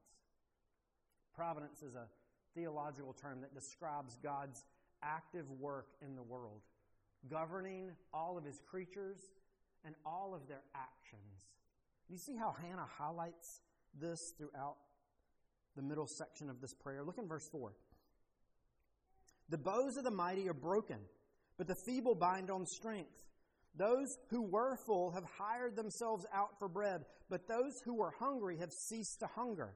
Providence 1.35 1.83
is 1.83 1.95
a 1.95 2.07
theological 2.55 3.13
term 3.13 3.41
that 3.43 3.55
describes 3.55 4.19
God's 4.23 4.65
active 5.03 5.49
work 5.51 5.87
in 6.03 6.17
the 6.17 6.23
world, 6.23 6.63
governing 7.31 7.93
all 8.13 8.37
of 8.37 8.45
His 8.45 8.61
creatures 8.69 9.19
and 9.85 9.95
all 10.05 10.35
of 10.35 10.49
their 10.49 10.63
actions. 10.75 11.47
You 12.09 12.19
see 12.19 12.37
how 12.37 12.57
Hannah 12.61 12.89
highlights 12.99 13.61
this 14.01 14.33
throughout 14.37 14.77
the 15.77 15.83
middle 15.83 16.07
section 16.09 16.51
of 16.51 16.61
this 16.61 16.75
prayer? 16.75 17.05
Look 17.05 17.19
in 17.19 17.29
verse 17.29 17.49
4. 17.53 17.73
The 19.49 19.59
bows 19.59 19.97
of 19.97 20.05
the 20.05 20.11
mighty 20.11 20.49
are 20.49 20.55
broken, 20.55 20.99
but 21.57 21.67
the 21.67 21.75
feeble 21.75 22.15
bind 22.15 22.51
on 22.51 22.67
strength. 22.67 23.25
Those 23.77 24.19
who 24.31 24.43
were 24.43 24.77
full 24.77 25.11
have 25.13 25.25
hired 25.39 25.77
themselves 25.77 26.27
out 26.35 26.59
for 26.59 26.69
bread, 26.69 27.05
but 27.31 27.49
those 27.49 27.81
who 27.85 27.95
were 27.95 28.13
hungry 28.19 28.59
have 28.59 28.73
ceased 28.73 29.21
to 29.21 29.27
hunger. 29.27 29.75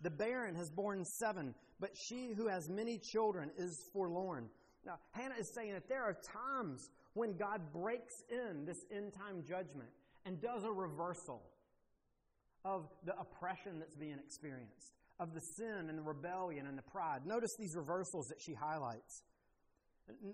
The 0.00 0.10
barren 0.10 0.54
has 0.56 0.70
borne 0.70 1.04
seven, 1.04 1.54
but 1.80 1.96
she 1.96 2.32
who 2.36 2.48
has 2.48 2.68
many 2.68 2.98
children 2.98 3.50
is 3.56 3.84
forlorn. 3.92 4.48
Now, 4.84 4.98
Hannah 5.12 5.36
is 5.38 5.52
saying 5.54 5.72
that 5.72 5.88
there 5.88 6.02
are 6.02 6.14
times 6.14 6.90
when 7.14 7.36
God 7.36 7.72
breaks 7.72 8.22
in 8.30 8.64
this 8.64 8.84
end 8.90 9.12
time 9.12 9.42
judgment 9.46 9.90
and 10.24 10.40
does 10.40 10.64
a 10.64 10.72
reversal 10.72 11.42
of 12.64 12.88
the 13.04 13.18
oppression 13.18 13.78
that's 13.78 13.96
being 13.96 14.18
experienced 14.24 14.92
of 15.18 15.34
the 15.34 15.40
sin 15.40 15.88
and 15.88 15.98
the 15.98 16.02
rebellion 16.02 16.66
and 16.66 16.78
the 16.78 16.82
pride. 16.82 17.26
Notice 17.26 17.50
these 17.58 17.74
reversals 17.74 18.26
that 18.28 18.40
she 18.40 18.54
highlights. 18.54 19.22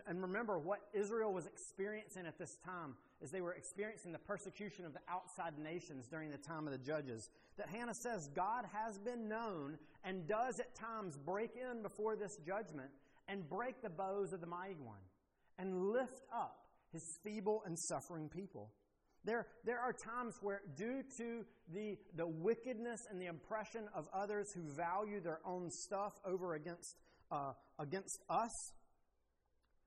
And 0.06 0.22
remember 0.22 0.58
what 0.58 0.80
Israel 0.92 1.32
was 1.32 1.46
experiencing 1.46 2.26
at 2.26 2.38
this 2.38 2.56
time 2.64 2.94
is 3.20 3.30
they 3.30 3.40
were 3.40 3.54
experiencing 3.54 4.12
the 4.12 4.20
persecution 4.20 4.84
of 4.84 4.92
the 4.92 5.00
outside 5.08 5.58
nations 5.58 6.06
during 6.06 6.30
the 6.30 6.38
time 6.38 6.66
of 6.66 6.72
the 6.72 6.78
judges. 6.78 7.28
That 7.56 7.68
Hannah 7.68 7.94
says 7.94 8.28
God 8.34 8.66
has 8.72 8.98
been 8.98 9.28
known 9.28 9.78
and 10.04 10.28
does 10.28 10.60
at 10.60 10.74
times 10.76 11.16
break 11.16 11.50
in 11.56 11.82
before 11.82 12.14
this 12.14 12.36
judgment 12.46 12.90
and 13.26 13.48
break 13.48 13.82
the 13.82 13.90
bows 13.90 14.32
of 14.32 14.40
the 14.40 14.46
mighty 14.46 14.76
one 14.78 15.02
and 15.58 15.90
lift 15.90 16.22
up 16.32 16.66
his 16.92 17.02
feeble 17.24 17.62
and 17.66 17.76
suffering 17.78 18.28
people. 18.28 18.70
There, 19.24 19.46
there 19.64 19.80
are 19.80 19.92
times 19.92 20.36
where, 20.42 20.60
due 20.76 21.02
to 21.18 21.44
the, 21.72 21.96
the 22.14 22.26
wickedness 22.26 23.00
and 23.10 23.20
the 23.20 23.26
oppression 23.26 23.88
of 23.94 24.06
others 24.12 24.52
who 24.54 24.62
value 24.76 25.20
their 25.20 25.40
own 25.46 25.70
stuff 25.70 26.12
over 26.26 26.54
against, 26.54 26.96
uh, 27.30 27.52
against 27.78 28.22
us, 28.28 28.72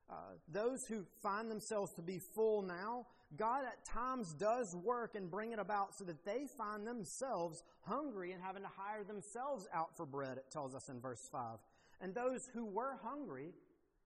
uh, 0.09 0.13
those 0.47 0.79
who 0.89 1.05
find 1.21 1.51
themselves 1.51 1.93
to 1.95 2.01
be 2.01 2.19
full 2.33 2.63
now, 2.63 3.05
God 3.35 3.63
at 3.65 3.85
times 3.85 4.33
does 4.39 4.75
work 4.83 5.15
and 5.15 5.29
bring 5.29 5.51
it 5.51 5.59
about 5.59 5.89
so 5.97 6.05
that 6.05 6.23
they 6.25 6.45
find 6.57 6.87
themselves 6.87 7.61
hungry 7.81 8.31
and 8.31 8.41
having 8.41 8.63
to 8.63 8.69
hire 8.75 9.03
themselves 9.03 9.67
out 9.73 9.89
for 9.97 10.05
bread, 10.05 10.37
it 10.37 10.45
tells 10.51 10.73
us 10.73 10.89
in 10.89 10.99
verse 10.99 11.27
5. 11.31 11.59
and 11.99 12.15
those 12.15 12.41
who 12.53 12.65
were 12.65 12.97
hungry 13.03 13.53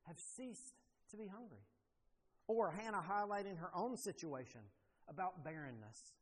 have 0.08 0.18
ceased 0.36 0.74
to 1.12 1.18
be 1.18 1.28
hungry. 1.28 1.62
Or 2.48 2.72
Hannah 2.72 3.04
highlighting 3.08 3.58
her 3.60 3.70
own 3.76 3.96
situation 3.98 4.62
about 5.12 5.44
barrenness, 5.44 6.14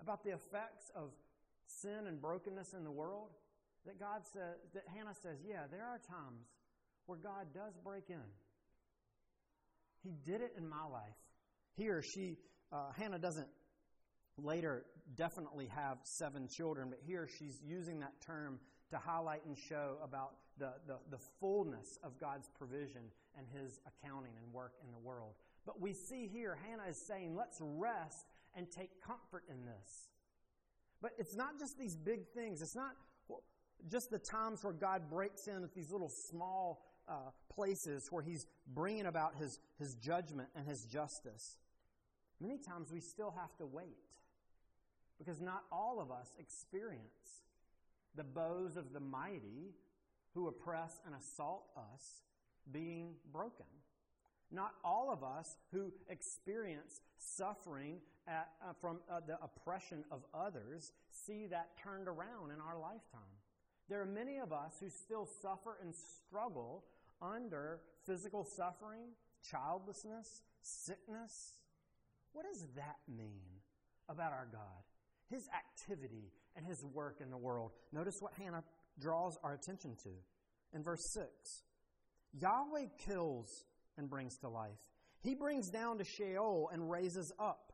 about 0.00 0.24
the 0.24 0.30
effects 0.30 0.90
of 0.96 1.10
sin 1.66 2.06
and 2.08 2.20
brokenness 2.20 2.72
in 2.72 2.82
the 2.82 2.90
world. 2.90 3.28
That 3.86 4.00
God 4.00 4.22
says, 4.32 4.56
that 4.72 4.84
Hannah 4.96 5.14
says, 5.22 5.38
yeah, 5.46 5.64
there 5.70 5.84
are 5.84 5.98
times 5.98 6.48
where 7.04 7.18
God 7.18 7.52
does 7.54 7.74
break 7.84 8.08
in. 8.08 8.16
He 10.02 10.14
did 10.24 10.40
it 10.40 10.54
in 10.56 10.66
my 10.66 10.86
life. 10.90 11.20
He 11.76 11.88
or 11.88 12.00
she, 12.02 12.38
uh, 12.72 12.92
Hannah 12.96 13.18
doesn't 13.18 13.48
later 14.38 14.86
definitely 15.16 15.66
have 15.66 15.98
seven 16.02 16.48
children, 16.48 16.88
but 16.88 16.98
here 17.06 17.28
she's 17.38 17.60
using 17.62 18.00
that 18.00 18.18
term 18.24 18.58
to 18.90 18.96
highlight 18.96 19.44
and 19.44 19.56
show 19.56 19.98
about 20.02 20.32
the, 20.58 20.72
the, 20.86 20.96
the 21.10 21.18
fullness 21.40 21.98
of 22.02 22.18
God's 22.18 22.48
provision 22.56 23.02
and 23.36 23.46
His 23.52 23.80
accounting 23.86 24.32
and 24.42 24.52
work 24.52 24.72
in 24.84 24.90
the 24.92 24.98
world. 24.98 25.34
But 25.66 25.80
we 25.80 25.92
see 25.92 26.26
here, 26.26 26.58
Hannah 26.68 26.90
is 26.90 26.96
saying, 26.98 27.34
let's 27.34 27.58
rest 27.60 28.26
and 28.54 28.70
take 28.70 28.90
comfort 29.04 29.44
in 29.48 29.64
this. 29.64 30.08
But 31.00 31.12
it's 31.18 31.36
not 31.36 31.58
just 31.58 31.78
these 31.78 31.96
big 31.96 32.28
things. 32.34 32.62
It's 32.62 32.76
not 32.76 32.92
just 33.90 34.10
the 34.10 34.18
times 34.18 34.64
where 34.64 34.72
God 34.72 35.10
breaks 35.10 35.46
in 35.46 35.60
with 35.60 35.74
these 35.74 35.90
little 35.90 36.08
small 36.08 36.84
uh, 37.08 37.30
places 37.52 38.08
where 38.10 38.22
He's 38.22 38.46
bringing 38.72 39.06
about 39.06 39.34
His, 39.36 39.60
His 39.78 39.94
judgment 39.94 40.48
and 40.54 40.66
His 40.66 40.84
justice. 40.84 41.58
Many 42.40 42.58
times 42.58 42.90
we 42.92 43.00
still 43.00 43.34
have 43.38 43.56
to 43.58 43.66
wait 43.66 43.98
because 45.18 45.40
not 45.40 45.64
all 45.70 46.00
of 46.00 46.10
us 46.10 46.34
experience 46.38 47.42
the 48.16 48.24
bows 48.24 48.76
of 48.76 48.92
the 48.92 49.00
mighty 49.00 49.74
who 50.34 50.48
oppress 50.48 51.00
and 51.06 51.14
assault 51.14 51.64
us 51.76 52.22
being 52.72 53.14
broken. 53.32 53.66
Not 54.50 54.72
all 54.84 55.10
of 55.12 55.24
us 55.24 55.56
who 55.72 55.92
experience 56.08 57.00
suffering 57.18 57.98
at, 58.26 58.48
uh, 58.62 58.72
from 58.80 59.00
uh, 59.10 59.20
the 59.26 59.38
oppression 59.42 60.04
of 60.10 60.22
others 60.32 60.92
see 61.10 61.46
that 61.46 61.70
turned 61.82 62.08
around 62.08 62.52
in 62.52 62.60
our 62.60 62.78
lifetime. 62.78 63.34
There 63.88 64.00
are 64.00 64.06
many 64.06 64.38
of 64.38 64.52
us 64.52 64.76
who 64.80 64.88
still 64.88 65.26
suffer 65.42 65.76
and 65.82 65.94
struggle 65.94 66.84
under 67.20 67.80
physical 68.06 68.44
suffering, 68.44 69.08
childlessness, 69.50 70.42
sickness. 70.62 71.54
What 72.32 72.46
does 72.46 72.66
that 72.76 72.96
mean 73.08 73.60
about 74.08 74.32
our 74.32 74.48
God? 74.50 74.60
His 75.30 75.48
activity 75.54 76.32
and 76.56 76.66
his 76.66 76.84
work 76.84 77.18
in 77.20 77.30
the 77.30 77.36
world. 77.36 77.72
Notice 77.92 78.16
what 78.20 78.32
Hannah 78.38 78.64
draws 78.98 79.36
our 79.42 79.54
attention 79.54 79.96
to 80.04 80.10
in 80.72 80.82
verse 80.82 81.12
6. 81.12 81.26
Yahweh 82.40 82.86
kills 82.98 83.64
and 83.96 84.10
brings 84.10 84.36
to 84.38 84.48
life. 84.48 84.90
He 85.22 85.34
brings 85.34 85.70
down 85.70 85.98
to 85.98 86.04
Sheol 86.04 86.70
and 86.72 86.90
raises 86.90 87.32
up. 87.38 87.72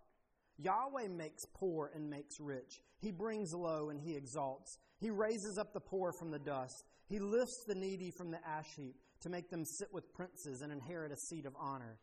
Yahweh 0.59 1.09
makes 1.09 1.47
poor 1.55 1.91
and 1.95 2.11
makes 2.11 2.39
rich. 2.39 2.83
He 2.99 3.11
brings 3.11 3.55
low 3.55 3.91
and 3.91 4.01
he 4.01 4.15
exalts. 4.15 4.79
He 4.99 5.11
raises 5.11 5.59
up 5.59 5.73
the 5.73 5.81
poor 5.81 6.13
from 6.13 6.31
the 6.31 6.39
dust. 6.39 6.85
He 7.09 7.19
lifts 7.19 7.65
the 7.65 7.75
needy 7.75 8.11
from 8.11 8.31
the 8.31 8.47
ash 8.47 8.69
heap 8.77 8.97
to 9.23 9.31
make 9.31 9.51
them 9.51 9.65
sit 9.65 9.93
with 9.93 10.13
princes 10.13 10.63
and 10.63 10.73
inherit 10.73 11.13
a 11.13 11.17
seat 11.17 11.47
of 11.47 11.55
honor. 11.59 11.99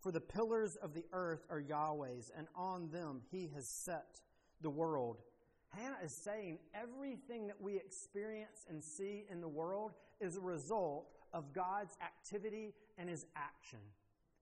For 0.00 0.12
the 0.12 0.20
pillars 0.20 0.76
of 0.76 0.94
the 0.94 1.04
earth 1.12 1.46
are 1.48 1.60
Yahweh's, 1.60 2.30
and 2.36 2.46
on 2.54 2.90
them 2.90 3.22
he 3.30 3.50
has 3.54 3.68
set 3.68 4.20
the 4.60 4.70
world. 4.70 5.22
Hannah 5.70 5.98
is 6.04 6.14
saying 6.14 6.58
everything 6.74 7.46
that 7.48 7.60
we 7.60 7.76
experience 7.76 8.66
and 8.68 8.82
see 8.82 9.24
in 9.30 9.40
the 9.40 9.48
world 9.48 9.92
is 10.20 10.36
a 10.36 10.40
result 10.40 11.15
of 11.36 11.52
God's 11.52 11.98
activity 12.02 12.72
and 12.96 13.10
his 13.10 13.26
action 13.36 13.78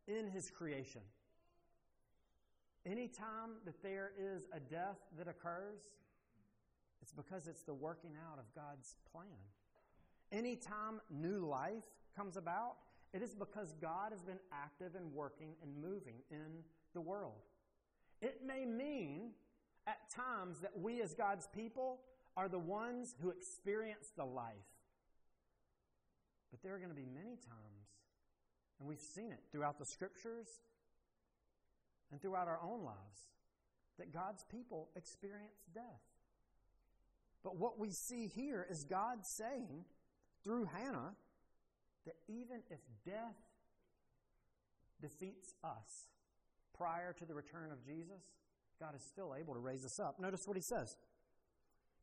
in 0.07 0.28
his 0.28 0.48
creation. 0.48 1.00
Anytime 2.87 3.57
that 3.64 3.83
there 3.83 4.12
is 4.16 4.44
a 4.52 4.61
death 4.61 4.98
that 5.18 5.26
occurs, 5.26 5.80
it's 7.02 7.12
because 7.12 7.48
it's 7.48 7.62
the 7.62 7.74
working 7.74 8.12
out 8.30 8.38
of 8.38 8.44
God's 8.54 8.94
plan. 9.11 9.26
Anytime 10.30 11.00
new 11.11 11.44
life 11.44 11.83
comes 12.16 12.37
about, 12.37 12.76
it 13.12 13.22
is 13.22 13.35
because 13.35 13.74
God 13.80 14.12
has 14.12 14.22
been 14.22 14.38
active 14.52 14.94
and 14.94 15.12
working 15.12 15.54
and 15.62 15.74
moving 15.76 16.16
in 16.30 16.62
the 16.94 17.00
world. 17.00 17.42
It 18.22 18.40
may 18.46 18.64
mean 18.64 19.30
at 19.88 19.98
times 20.11 20.61
that 20.61 20.78
we 20.78 21.02
as 21.02 21.12
God's 21.12 21.48
people 21.48 22.00
are 22.37 22.48
the 22.48 22.59
ones 22.59 23.16
who 23.20 23.30
experience 23.30 24.12
the 24.16 24.24
life. 24.24 24.54
But 26.55 26.62
there 26.62 26.77
are 26.77 26.79
going 26.79 26.90
to 26.90 26.95
be 26.95 27.09
many 27.12 27.35
times, 27.35 27.88
and 28.79 28.88
we've 28.88 29.01
seen 29.01 29.33
it 29.33 29.40
throughout 29.51 29.77
the 29.77 29.85
scriptures 29.85 30.47
and 32.12 32.23
throughout 32.23 32.47
our 32.47 32.61
own 32.62 32.85
lives, 32.85 33.19
that 33.99 34.12
God's 34.12 34.45
people 34.53 34.88
experience 34.95 35.64
death. 35.75 36.05
But 37.43 37.57
what 37.57 37.81
we 37.81 37.90
see 37.90 38.29
here 38.29 38.64
is 38.71 38.85
God 38.85 39.27
saying 39.27 39.85
through 40.45 40.67
Hannah 40.67 41.17
that 42.07 42.14
even 42.29 42.62
if 42.71 42.79
death 43.05 43.35
defeats 45.03 45.55
us 45.64 46.07
prior 46.79 47.12
to 47.14 47.25
the 47.25 47.35
return 47.35 47.73
of 47.73 47.85
Jesus, 47.85 48.23
God 48.79 48.95
is 48.95 49.03
still 49.03 49.35
able 49.37 49.55
to 49.55 49.61
raise 49.61 49.85
us 49.85 49.99
up. 49.99 50.21
Notice 50.21 50.47
what 50.47 50.57
he 50.57 50.62
says. 50.62 50.97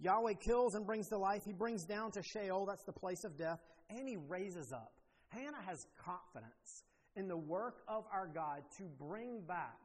Yahweh 0.01 0.33
kills 0.33 0.75
and 0.75 0.85
brings 0.85 1.07
to 1.07 1.17
life. 1.17 1.43
He 1.45 1.53
brings 1.53 1.85
down 1.85 2.11
to 2.11 2.23
Sheol, 2.23 2.65
that's 2.65 2.83
the 2.83 2.91
place 2.91 3.23
of 3.23 3.37
death, 3.37 3.59
and 3.97 4.07
he 4.07 4.17
raises 4.27 4.71
up. 4.71 4.93
Hannah 5.29 5.61
has 5.65 5.85
confidence 6.03 6.83
in 7.15 7.27
the 7.27 7.37
work 7.37 7.77
of 7.87 8.05
our 8.11 8.27
God 8.27 8.63
to 8.77 8.83
bring 8.99 9.41
back 9.41 9.77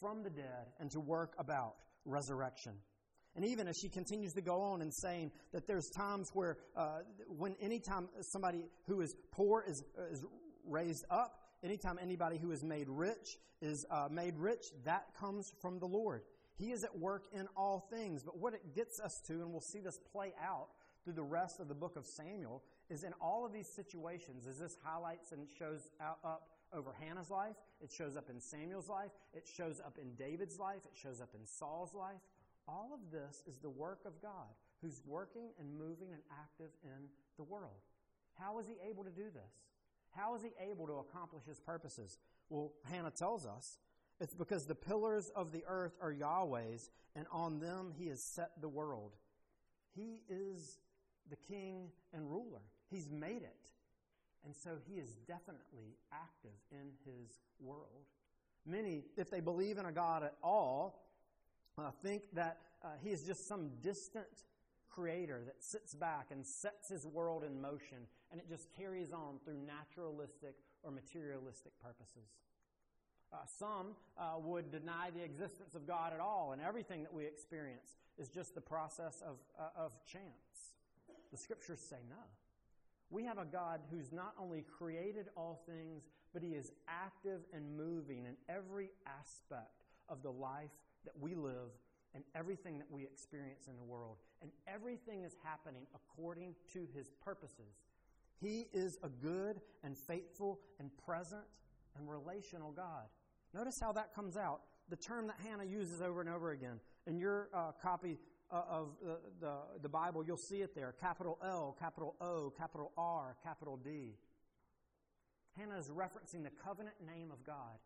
from 0.00 0.22
the 0.22 0.30
dead 0.30 0.66
and 0.80 0.90
to 0.92 1.00
work 1.00 1.34
about 1.38 1.74
resurrection. 2.04 2.72
And 3.34 3.44
even 3.44 3.68
as 3.68 3.76
she 3.80 3.88
continues 3.88 4.32
to 4.32 4.40
go 4.40 4.62
on 4.62 4.80
and 4.80 4.92
saying 4.94 5.30
that 5.52 5.66
there's 5.66 5.90
times 5.90 6.30
where, 6.32 6.56
uh, 6.74 7.00
when 7.28 7.54
anytime 7.60 8.08
somebody 8.20 8.64
who 8.86 9.02
is 9.02 9.14
poor 9.30 9.62
is, 9.68 9.84
is 10.10 10.24
raised 10.66 11.04
up, 11.10 11.42
anytime 11.62 11.98
anybody 12.00 12.38
who 12.38 12.50
is 12.50 12.64
made 12.64 12.88
rich 12.88 13.36
is 13.60 13.84
uh, 13.90 14.08
made 14.10 14.38
rich, 14.38 14.64
that 14.84 15.06
comes 15.18 15.52
from 15.60 15.78
the 15.78 15.86
Lord. 15.86 16.22
He 16.56 16.72
is 16.72 16.82
at 16.84 16.98
work 16.98 17.24
in 17.34 17.46
all 17.56 17.86
things. 17.90 18.22
But 18.22 18.38
what 18.38 18.54
it 18.54 18.74
gets 18.74 19.00
us 19.00 19.20
to, 19.26 19.34
and 19.34 19.50
we'll 19.50 19.60
see 19.60 19.80
this 19.80 19.98
play 20.12 20.32
out 20.42 20.68
through 21.04 21.14
the 21.14 21.22
rest 21.22 21.60
of 21.60 21.68
the 21.68 21.74
book 21.74 21.96
of 21.96 22.06
Samuel, 22.06 22.62
is 22.88 23.04
in 23.04 23.12
all 23.20 23.44
of 23.44 23.52
these 23.52 23.68
situations, 23.68 24.46
as 24.46 24.58
this 24.58 24.76
highlights 24.82 25.32
and 25.32 25.46
shows 25.58 25.90
up 26.00 26.48
over 26.72 26.94
Hannah's 27.00 27.30
life, 27.30 27.56
it 27.82 27.90
shows 27.90 28.16
up 28.16 28.30
in 28.30 28.40
Samuel's 28.40 28.88
life, 28.88 29.10
it 29.34 29.46
shows 29.46 29.80
up 29.80 29.98
in 30.00 30.14
David's 30.14 30.58
life, 30.58 30.80
it 30.84 30.96
shows 30.96 31.20
up 31.20 31.30
in 31.34 31.46
Saul's 31.46 31.94
life. 31.94 32.20
All 32.68 32.90
of 32.92 33.12
this 33.12 33.42
is 33.46 33.58
the 33.58 33.70
work 33.70 34.00
of 34.04 34.20
God 34.20 34.48
who's 34.82 35.00
working 35.06 35.50
and 35.58 35.78
moving 35.78 36.08
and 36.12 36.22
active 36.30 36.70
in 36.82 37.08
the 37.36 37.44
world. 37.44 37.82
How 38.38 38.58
is 38.58 38.66
he 38.66 38.74
able 38.88 39.04
to 39.04 39.10
do 39.10 39.24
this? 39.32 39.52
How 40.10 40.34
is 40.34 40.42
he 40.42 40.50
able 40.60 40.86
to 40.86 40.94
accomplish 40.94 41.44
his 41.44 41.60
purposes? 41.60 42.18
Well, 42.48 42.72
Hannah 42.84 43.10
tells 43.10 43.46
us 43.46 43.78
it's 44.20 44.34
because 44.34 44.66
the 44.66 44.74
pillars 44.74 45.30
of 45.34 45.52
the 45.52 45.64
earth 45.68 45.96
are 46.00 46.12
Yahweh's, 46.12 46.90
and 47.14 47.26
on 47.30 47.58
them 47.60 47.92
he 47.96 48.08
has 48.08 48.22
set 48.22 48.52
the 48.60 48.68
world. 48.68 49.12
He 49.94 50.22
is 50.28 50.78
the 51.28 51.36
king 51.36 51.88
and 52.12 52.30
ruler, 52.30 52.62
he's 52.90 53.08
made 53.10 53.42
it. 53.42 53.70
And 54.44 54.54
so 54.54 54.76
he 54.88 55.00
is 55.00 55.14
definitely 55.26 55.96
active 56.12 56.56
in 56.70 56.92
his 57.04 57.40
world. 57.60 58.06
Many, 58.64 59.02
if 59.16 59.30
they 59.30 59.40
believe 59.40 59.78
in 59.78 59.86
a 59.86 59.92
God 59.92 60.22
at 60.22 60.34
all, 60.42 61.04
uh, 61.78 61.90
think 62.02 62.22
that 62.34 62.58
uh, 62.84 62.88
he 63.02 63.10
is 63.10 63.22
just 63.22 63.48
some 63.48 63.70
distant 63.82 64.44
creator 64.88 65.42
that 65.44 65.62
sits 65.62 65.94
back 65.94 66.28
and 66.30 66.46
sets 66.46 66.88
his 66.88 67.06
world 67.06 67.44
in 67.44 67.60
motion 67.60 67.98
and 68.30 68.40
it 68.40 68.48
just 68.48 68.68
carries 68.76 69.12
on 69.12 69.38
through 69.44 69.58
naturalistic 69.66 70.54
or 70.82 70.90
materialistic 70.90 71.72
purposes. 71.82 72.28
Uh, 73.32 73.38
some 73.58 73.94
uh, 74.18 74.38
would 74.38 74.70
deny 74.70 75.10
the 75.14 75.22
existence 75.22 75.74
of 75.74 75.86
God 75.86 76.12
at 76.12 76.20
all, 76.20 76.52
and 76.52 76.62
everything 76.62 77.02
that 77.02 77.12
we 77.12 77.24
experience 77.26 77.96
is 78.18 78.28
just 78.28 78.54
the 78.54 78.60
process 78.60 79.22
of, 79.26 79.36
uh, 79.58 79.84
of 79.84 79.92
chance. 80.04 80.74
The 81.32 81.36
scriptures 81.36 81.80
say 81.80 81.96
no. 82.08 82.22
We 83.10 83.24
have 83.24 83.38
a 83.38 83.44
God 83.44 83.80
who's 83.90 84.12
not 84.12 84.34
only 84.40 84.64
created 84.78 85.26
all 85.36 85.62
things, 85.66 86.02
but 86.32 86.42
He 86.42 86.50
is 86.50 86.72
active 86.88 87.40
and 87.52 87.76
moving 87.76 88.24
in 88.24 88.36
every 88.48 88.90
aspect 89.06 89.84
of 90.08 90.22
the 90.22 90.30
life 90.30 90.70
that 91.04 91.14
we 91.20 91.34
live 91.34 91.70
and 92.14 92.24
everything 92.34 92.78
that 92.78 92.90
we 92.90 93.02
experience 93.04 93.68
in 93.68 93.76
the 93.76 93.84
world. 93.84 94.16
And 94.42 94.50
everything 94.66 95.22
is 95.22 95.36
happening 95.44 95.86
according 95.94 96.54
to 96.72 96.86
His 96.94 97.10
purposes. 97.24 97.78
He 98.40 98.66
is 98.72 98.98
a 99.02 99.08
good 99.08 99.60
and 99.82 99.96
faithful 99.96 100.60
and 100.78 100.90
present 101.04 101.44
and 101.96 102.08
relational 102.08 102.72
God. 102.72 103.04
Notice 103.54 103.78
how 103.80 103.92
that 103.92 104.14
comes 104.14 104.36
out. 104.36 104.60
The 104.88 104.96
term 104.96 105.26
that 105.28 105.36
Hannah 105.44 105.64
uses 105.64 106.00
over 106.00 106.20
and 106.20 106.30
over 106.30 106.50
again. 106.50 106.80
In 107.06 107.18
your 107.18 107.48
uh, 107.54 107.72
copy 107.82 108.18
Uh, 108.48 108.62
of 108.70 108.88
the, 109.02 109.16
the, 109.40 109.54
the 109.82 109.88
Bible, 109.88 110.24
you'll 110.24 110.36
see 110.36 110.62
it 110.62 110.72
there 110.72 110.94
capital 111.00 111.36
L, 111.42 111.76
capital 111.80 112.14
O, 112.20 112.52
capital 112.56 112.92
R, 112.96 113.34
capital 113.42 113.76
D. 113.76 114.14
Hannah 115.58 115.76
is 115.76 115.88
referencing 115.88 116.44
the 116.44 116.52
covenant 116.64 116.94
name 117.04 117.32
of 117.32 117.44
God. 117.44 117.78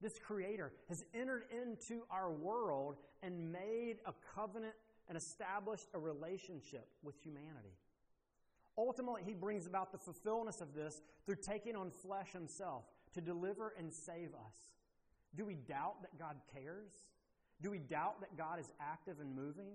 This 0.00 0.18
Creator 0.18 0.72
has 0.88 1.04
entered 1.12 1.44
into 1.50 2.02
our 2.08 2.30
world 2.30 2.98
and 3.22 3.50
made 3.50 3.96
a 4.06 4.12
covenant 4.36 4.74
and 5.08 5.16
established 5.16 5.88
a 5.92 5.98
relationship 5.98 6.86
with 7.02 7.16
humanity. 7.20 7.74
Ultimately, 8.76 9.22
He 9.24 9.34
brings 9.34 9.66
about 9.66 9.90
the 9.90 9.98
fulfillment 9.98 10.60
of 10.60 10.72
this 10.72 11.02
through 11.26 11.36
taking 11.36 11.74
on 11.74 11.90
flesh 11.90 12.32
Himself 12.32 12.84
to 13.14 13.20
deliver 13.20 13.74
and 13.76 13.92
save 13.92 14.28
us. 14.34 14.54
Do 15.34 15.44
we 15.44 15.54
doubt 15.54 16.02
that 16.02 16.16
God 16.16 16.36
cares? 16.54 16.92
Do 17.62 17.70
we 17.70 17.78
doubt 17.78 18.20
that 18.20 18.36
God 18.36 18.60
is 18.60 18.70
active 18.80 19.16
and 19.20 19.34
moving? 19.34 19.70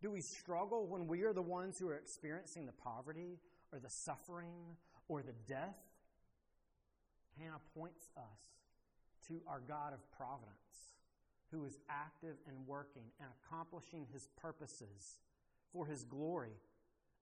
Do 0.00 0.10
we 0.10 0.20
struggle 0.20 0.86
when 0.86 1.06
we 1.06 1.22
are 1.22 1.32
the 1.32 1.42
ones 1.42 1.78
who 1.78 1.88
are 1.88 1.96
experiencing 1.96 2.66
the 2.66 2.72
poverty 2.72 3.38
or 3.72 3.78
the 3.78 3.90
suffering 3.90 4.76
or 5.08 5.22
the 5.22 5.34
death? 5.48 5.78
Hannah 7.38 7.60
points 7.76 8.10
us 8.16 8.54
to 9.28 9.40
our 9.48 9.60
God 9.66 9.92
of 9.92 10.10
providence, 10.16 10.54
who 11.50 11.64
is 11.64 11.78
active 11.88 12.36
and 12.46 12.66
working 12.66 13.04
and 13.18 13.28
accomplishing 13.42 14.06
his 14.12 14.28
purposes 14.36 15.18
for 15.72 15.86
his 15.86 16.04
glory 16.04 16.52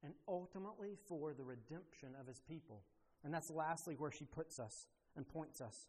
and 0.05 0.12
ultimately 0.29 0.96
for 1.09 1.33
the 1.33 1.44
redemption 1.44 2.11
of 2.20 2.27
his 2.27 2.40
people. 2.40 2.83
And 3.25 3.33
that's 3.33 3.51
lastly 3.51 3.94
where 3.96 4.11
she 4.11 4.25
puts 4.25 4.59
us 4.59 4.87
and 5.16 5.27
points 5.27 5.61
us. 5.61 5.87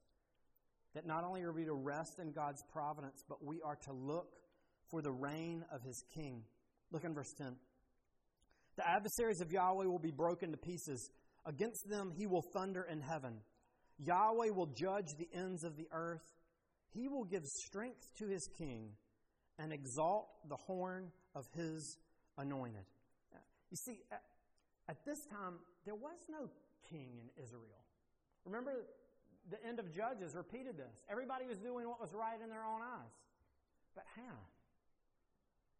That 0.93 1.05
not 1.05 1.23
only 1.23 1.41
are 1.41 1.51
we 1.51 1.65
to 1.65 1.73
rest 1.73 2.19
in 2.19 2.31
God's 2.31 2.63
providence, 2.71 3.23
but 3.27 3.43
we 3.43 3.61
are 3.61 3.77
to 3.85 3.93
look 3.93 4.27
for 4.89 5.01
the 5.01 5.11
reign 5.11 5.65
of 5.71 5.81
his 5.81 6.03
king. 6.13 6.43
Look 6.91 7.03
in 7.03 7.13
verse 7.13 7.33
10. 7.37 7.55
The 8.75 8.87
adversaries 8.87 9.41
of 9.41 9.51
Yahweh 9.51 9.85
will 9.85 9.99
be 9.99 10.11
broken 10.11 10.51
to 10.51 10.57
pieces. 10.57 11.09
Against 11.45 11.89
them 11.89 12.11
he 12.15 12.27
will 12.27 12.43
thunder 12.53 12.83
in 12.83 13.01
heaven. 13.01 13.39
Yahweh 13.99 14.49
will 14.49 14.67
judge 14.67 15.15
the 15.17 15.27
ends 15.33 15.63
of 15.63 15.77
the 15.77 15.87
earth. 15.91 16.23
He 16.93 17.07
will 17.07 17.23
give 17.23 17.43
strength 17.45 18.07
to 18.19 18.27
his 18.27 18.47
king 18.57 18.89
and 19.57 19.71
exalt 19.71 20.27
the 20.47 20.55
horn 20.55 21.11
of 21.35 21.45
his 21.55 21.97
anointed. 22.37 22.85
You 23.71 23.77
see, 23.77 23.99
at, 24.11 24.97
this 25.05 25.25
time, 25.31 25.55
there 25.85 25.95
was 25.95 26.17
no 26.29 26.49
king 26.89 27.09
in 27.17 27.43
Israel. 27.43 27.81
Remember, 28.45 28.85
the 29.49 29.63
end 29.65 29.79
of 29.79 29.93
Judges 29.93 30.35
repeated 30.35 30.77
this. 30.77 31.03
Everybody 31.09 31.45
was 31.45 31.59
doing 31.59 31.87
what 31.87 31.99
was 31.99 32.13
right 32.13 32.39
in 32.41 32.49
their 32.49 32.63
own 32.63 32.81
eyes. 32.81 33.13
But 33.95 34.05
Hannah, 34.15 34.47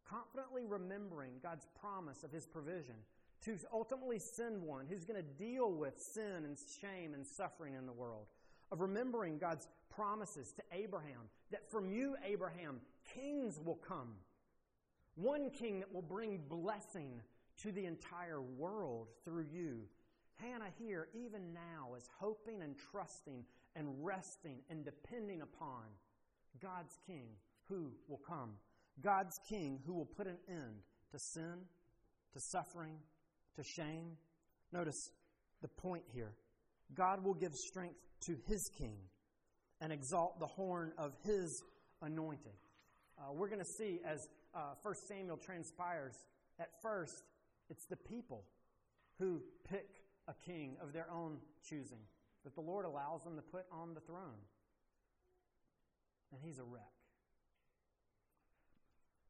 confidently 0.08 0.64
remembering 0.66 1.32
God's 1.42 1.66
promise 1.80 2.24
of 2.24 2.30
his 2.30 2.46
provision, 2.46 2.94
to 3.44 3.56
ultimately 3.72 4.18
send 4.18 4.62
one 4.62 4.86
who's 4.88 5.04
going 5.04 5.22
to 5.22 5.44
deal 5.44 5.72
with 5.72 6.00
sin 6.00 6.44
and 6.44 6.56
shame 6.80 7.14
and 7.14 7.26
suffering 7.26 7.74
in 7.74 7.86
the 7.86 7.92
world. 7.92 8.26
Of 8.72 8.80
remembering 8.80 9.38
God's 9.38 9.68
promises 9.94 10.52
to 10.52 10.62
Abraham 10.72 11.28
that 11.50 11.70
from 11.70 11.88
you, 11.88 12.16
Abraham, 12.24 12.80
kings 13.14 13.60
will 13.62 13.76
come. 13.76 14.14
One 15.14 15.50
king 15.50 15.80
that 15.80 15.92
will 15.92 16.02
bring 16.02 16.40
blessing 16.48 17.20
to 17.62 17.70
the 17.70 17.86
entire 17.86 18.40
world 18.40 19.08
through 19.24 19.46
you. 19.52 19.82
Hannah 20.36 20.70
here, 20.78 21.08
even 21.14 21.52
now, 21.52 21.94
is 21.96 22.08
hoping 22.18 22.62
and 22.62 22.74
trusting 22.90 23.44
and 23.76 23.88
resting 24.04 24.58
and 24.70 24.84
depending 24.84 25.42
upon 25.42 25.82
God's 26.60 26.98
king 27.06 27.28
who 27.68 27.92
will 28.08 28.20
come. 28.26 28.52
God's 29.02 29.38
king 29.48 29.80
who 29.86 29.94
will 29.94 30.06
put 30.06 30.26
an 30.26 30.38
end 30.48 30.82
to 31.12 31.18
sin, 31.18 31.60
to 32.32 32.40
suffering, 32.40 32.96
to 33.56 33.62
shame. 33.62 34.16
Notice 34.72 35.10
the 35.62 35.68
point 35.68 36.04
here 36.12 36.34
God 36.94 37.24
will 37.24 37.34
give 37.34 37.54
strength 37.54 37.98
to 38.26 38.36
his 38.46 38.70
king 38.78 38.96
and 39.80 39.92
exalt 39.92 40.38
the 40.38 40.46
horn 40.46 40.92
of 40.98 41.12
his 41.24 41.62
anointed. 42.02 42.52
Uh, 43.18 43.32
we're 43.32 43.48
going 43.48 43.60
to 43.60 43.72
see 43.78 44.00
as 44.04 44.28
uh, 44.54 44.74
1 44.82 44.94
Samuel 45.08 45.36
transpires, 45.36 46.14
at 46.58 46.68
first, 46.82 47.24
it's 47.70 47.86
the 47.86 47.96
people 47.96 48.44
who 49.18 49.40
pick 49.68 50.03
a 50.28 50.34
king 50.44 50.76
of 50.82 50.92
their 50.92 51.10
own 51.10 51.38
choosing 51.68 51.98
that 52.44 52.54
the 52.54 52.60
Lord 52.60 52.84
allows 52.84 53.24
them 53.24 53.36
to 53.36 53.42
put 53.42 53.66
on 53.72 53.94
the 53.94 54.00
throne. 54.00 54.42
And 56.32 56.40
he's 56.42 56.58
a 56.58 56.64
wreck. 56.64 56.82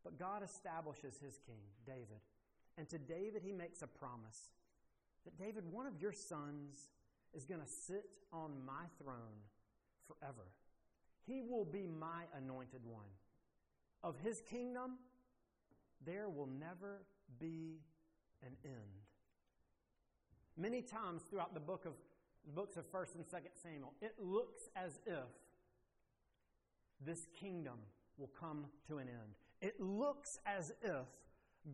But 0.02 0.18
God 0.18 0.42
establishes 0.42 1.18
his 1.18 1.38
king, 1.46 1.62
David, 1.86 2.20
and 2.76 2.88
to 2.88 2.98
David, 2.98 3.42
he 3.44 3.52
makes 3.52 3.82
a 3.82 3.86
promise 3.86 4.50
that 5.24 5.38
David, 5.38 5.64
one 5.70 5.86
of 5.86 6.00
your 6.00 6.12
sons, 6.12 6.90
is 7.32 7.44
going 7.44 7.60
to 7.60 7.66
sit 7.66 8.04
on 8.32 8.50
my 8.66 8.84
throne 9.02 9.42
forever. 10.06 10.48
He 11.26 11.40
will 11.40 11.64
be 11.64 11.86
my 11.86 12.24
anointed 12.36 12.80
one. 12.84 13.06
Of 14.02 14.18
his 14.18 14.42
kingdom, 14.42 14.98
there 16.04 16.28
will 16.28 16.48
never 16.48 17.02
be 17.38 17.78
an 18.42 18.56
end. 18.64 19.03
Many 20.56 20.82
times 20.82 21.22
throughout 21.28 21.54
the 21.54 21.60
book 21.60 21.84
of 21.84 21.92
the 22.46 22.52
books 22.52 22.76
of 22.76 22.90
1st 22.92 23.14
and 23.16 23.24
2nd 23.24 23.62
Samuel, 23.62 23.94
it 24.02 24.14
looks 24.18 24.68
as 24.76 25.00
if 25.06 25.24
this 27.04 27.26
kingdom 27.38 27.78
will 28.18 28.30
come 28.38 28.66
to 28.88 28.98
an 28.98 29.08
end. 29.08 29.34
It 29.60 29.80
looks 29.80 30.38
as 30.46 30.72
if 30.82 31.06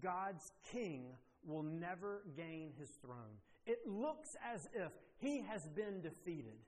God's 0.01 0.53
king 0.71 1.07
will 1.45 1.63
never 1.63 2.23
gain 2.37 2.73
his 2.79 2.91
throne. 2.91 3.39
It 3.67 3.81
looks 3.87 4.37
as 4.45 4.69
if 4.73 4.93
he 5.19 5.43
has 5.43 5.67
been 5.67 6.01
defeated 6.01 6.59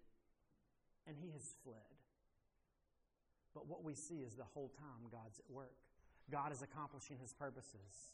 and 1.07 1.17
he 1.21 1.31
has 1.31 1.55
fled. 1.65 1.77
But 3.55 3.67
what 3.67 3.85
we 3.85 3.95
see 3.95 4.17
is 4.17 4.35
the 4.35 4.45
whole 4.45 4.73
time 4.79 5.11
God's 5.11 5.39
at 5.39 5.51
work. 5.51 5.75
God 6.31 6.53
is 6.53 6.63
accomplishing 6.63 7.19
his 7.21 7.33
purposes. 7.33 8.13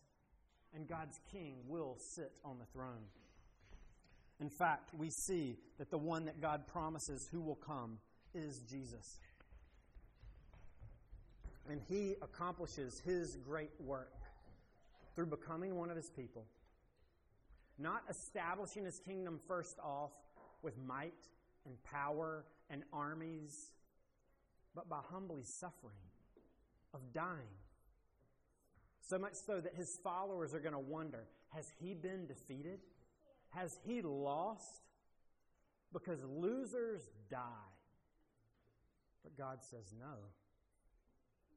And 0.75 0.87
God's 0.87 1.21
king 1.33 1.57
will 1.67 1.97
sit 1.99 2.33
on 2.45 2.59
the 2.59 2.67
throne. 2.67 3.07
In 4.41 4.49
fact, 4.49 4.91
we 4.97 5.11
see 5.11 5.57
that 5.79 5.91
the 5.91 5.99
one 5.99 6.25
that 6.27 6.41
God 6.41 6.67
promises 6.67 7.29
who 7.33 7.41
will 7.41 7.57
come 7.57 7.99
is 8.35 8.61
Jesus. 8.71 9.19
And 11.69 11.81
he 11.89 12.15
accomplishes 12.23 13.01
his 13.05 13.37
great 13.37 13.73
work 13.81 14.15
through 15.15 15.27
becoming 15.27 15.75
one 15.75 15.91
of 15.91 15.97
his 15.97 16.11
people, 16.11 16.47
not 17.79 18.03
establishing 18.09 18.85
his 18.85 19.01
kingdom 19.01 19.41
first 19.49 19.79
off 19.81 20.13
with 20.63 20.75
might 20.87 21.13
and 21.67 21.75
power 21.83 22.45
and 22.71 22.85
armies, 22.93 23.73
but 24.75 24.89
by 24.89 25.01
humbly 25.11 25.43
suffering, 25.43 25.97
of 26.95 27.01
dying. 27.13 27.57
So 29.01 29.19
much 29.19 29.35
so 29.35 29.61
that 29.61 29.75
his 29.75 29.99
followers 30.03 30.55
are 30.55 30.61
going 30.61 30.75
to 30.75 30.79
wonder 30.79 31.25
has 31.51 31.67
he 31.81 31.95
been 31.95 32.27
defeated? 32.27 32.81
Has 33.51 33.79
he 33.87 34.03
lost? 34.03 34.83
Because 35.93 36.25
losers 36.25 37.03
die. 37.31 37.73
But 39.23 39.37
God 39.37 39.59
says 39.63 39.95
no. 39.99 40.17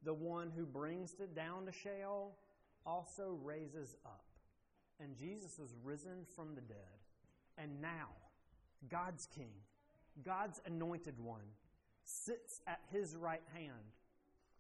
The 0.03 0.13
one 0.13 0.51
who 0.55 0.65
brings 0.65 1.15
it 1.19 1.35
down 1.35 1.65
to 1.65 1.71
Sheol 1.71 2.35
also 2.85 3.37
raises 3.43 3.95
up. 4.05 4.23
And 4.99 5.15
Jesus 5.15 5.59
is 5.59 5.75
risen 5.83 6.25
from 6.35 6.55
the 6.55 6.61
dead. 6.61 6.77
And 7.57 7.81
now, 7.81 8.07
God's 8.89 9.27
King, 9.35 9.51
God's 10.23 10.61
anointed 10.65 11.19
one, 11.19 11.45
sits 12.03 12.61
at 12.67 12.79
his 12.91 13.15
right 13.15 13.43
hand. 13.53 13.71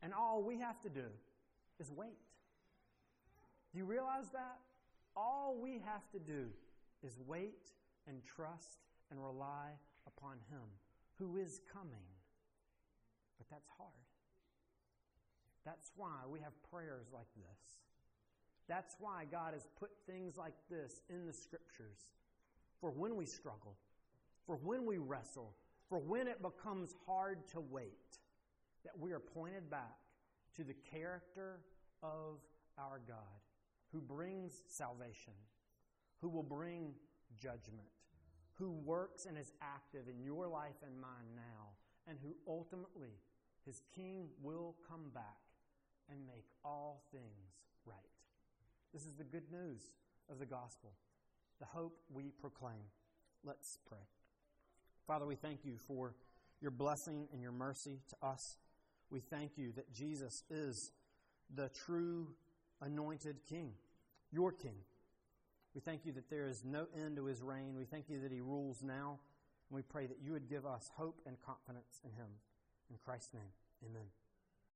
And 0.03 0.13
all 0.13 0.43
we 0.43 0.59
have 0.59 0.81
to 0.81 0.89
do 0.89 1.05
is 1.79 1.91
wait. 1.91 2.17
Do 3.71 3.79
you 3.79 3.85
realize 3.85 4.29
that? 4.33 4.57
All 5.15 5.57
we 5.61 5.81
have 5.85 6.09
to 6.11 6.19
do 6.19 6.47
is 7.03 7.17
wait 7.25 7.71
and 8.07 8.23
trust 8.25 8.79
and 9.09 9.23
rely 9.23 9.71
upon 10.07 10.37
Him 10.49 10.61
who 11.17 11.37
is 11.37 11.61
coming. 11.71 12.07
But 13.37 13.47
that's 13.49 13.69
hard. 13.77 13.91
That's 15.65 15.91
why 15.95 16.25
we 16.29 16.39
have 16.39 16.53
prayers 16.71 17.07
like 17.13 17.27
this. 17.35 17.81
That's 18.67 18.95
why 18.99 19.25
God 19.29 19.53
has 19.53 19.67
put 19.79 19.89
things 20.07 20.37
like 20.37 20.55
this 20.69 21.01
in 21.09 21.25
the 21.25 21.33
scriptures 21.33 22.07
for 22.79 22.89
when 22.89 23.15
we 23.15 23.25
struggle, 23.25 23.75
for 24.45 24.55
when 24.55 24.85
we 24.85 24.97
wrestle, 24.97 25.53
for 25.87 25.99
when 25.99 26.27
it 26.27 26.41
becomes 26.41 26.95
hard 27.05 27.47
to 27.49 27.59
wait, 27.59 28.17
that 28.83 28.97
we 28.97 29.11
are 29.11 29.19
pointed 29.19 29.69
back 29.69 29.97
to 30.55 30.63
the 30.63 30.75
character 30.89 31.59
of 32.01 32.39
our 32.79 33.01
God 33.07 33.17
who 33.91 33.99
brings 33.99 34.63
salvation, 34.67 35.33
who 36.21 36.29
will 36.29 36.43
bring 36.43 36.93
judgment, 37.39 37.87
who 38.53 38.71
works 38.71 39.25
and 39.25 39.37
is 39.37 39.51
active 39.61 40.07
in 40.07 40.23
your 40.23 40.47
life 40.47 40.75
and 40.85 40.99
mine 40.99 41.35
now, 41.35 41.69
and 42.07 42.17
who 42.21 42.35
ultimately, 42.47 43.19
his 43.65 43.81
king 43.95 44.27
will 44.41 44.75
come 44.87 45.09
back 45.13 45.39
and 46.09 46.25
make 46.27 46.45
all 46.63 47.03
things 47.11 47.61
right. 47.85 47.95
This 48.93 49.05
is 49.05 49.13
the 49.13 49.23
good 49.23 49.51
news 49.51 49.91
of 50.29 50.39
the 50.39 50.45
gospel, 50.45 50.91
the 51.59 51.65
hope 51.65 51.97
we 52.13 52.31
proclaim. 52.39 52.83
Let's 53.43 53.79
pray. 53.87 54.05
Father, 55.07 55.25
we 55.25 55.35
thank 55.35 55.65
you 55.65 55.77
for 55.77 56.15
your 56.61 56.71
blessing 56.71 57.27
and 57.33 57.41
your 57.41 57.51
mercy 57.51 58.01
to 58.09 58.27
us. 58.27 58.57
We 59.09 59.19
thank 59.19 59.57
you 59.57 59.71
that 59.73 59.91
Jesus 59.91 60.43
is 60.49 60.91
the 61.53 61.69
true 61.69 62.29
anointed 62.81 63.37
King, 63.49 63.71
your 64.31 64.51
King. 64.51 64.75
We 65.73 65.81
thank 65.81 66.05
you 66.05 66.11
that 66.13 66.29
there 66.29 66.47
is 66.47 66.63
no 66.65 66.87
end 66.95 67.15
to 67.15 67.25
his 67.25 67.41
reign. 67.41 67.75
We 67.77 67.85
thank 67.85 68.09
you 68.09 68.19
that 68.21 68.31
he 68.31 68.41
rules 68.41 68.83
now. 68.83 69.19
And 69.69 69.75
we 69.75 69.81
pray 69.83 70.05
that 70.05 70.17
you 70.21 70.33
would 70.33 70.49
give 70.49 70.65
us 70.65 70.91
hope 70.95 71.21
and 71.25 71.37
confidence 71.45 72.01
in 72.03 72.11
him. 72.11 72.27
In 72.89 72.97
Christ's 73.05 73.33
name, 73.33 73.51
amen. 73.89 74.20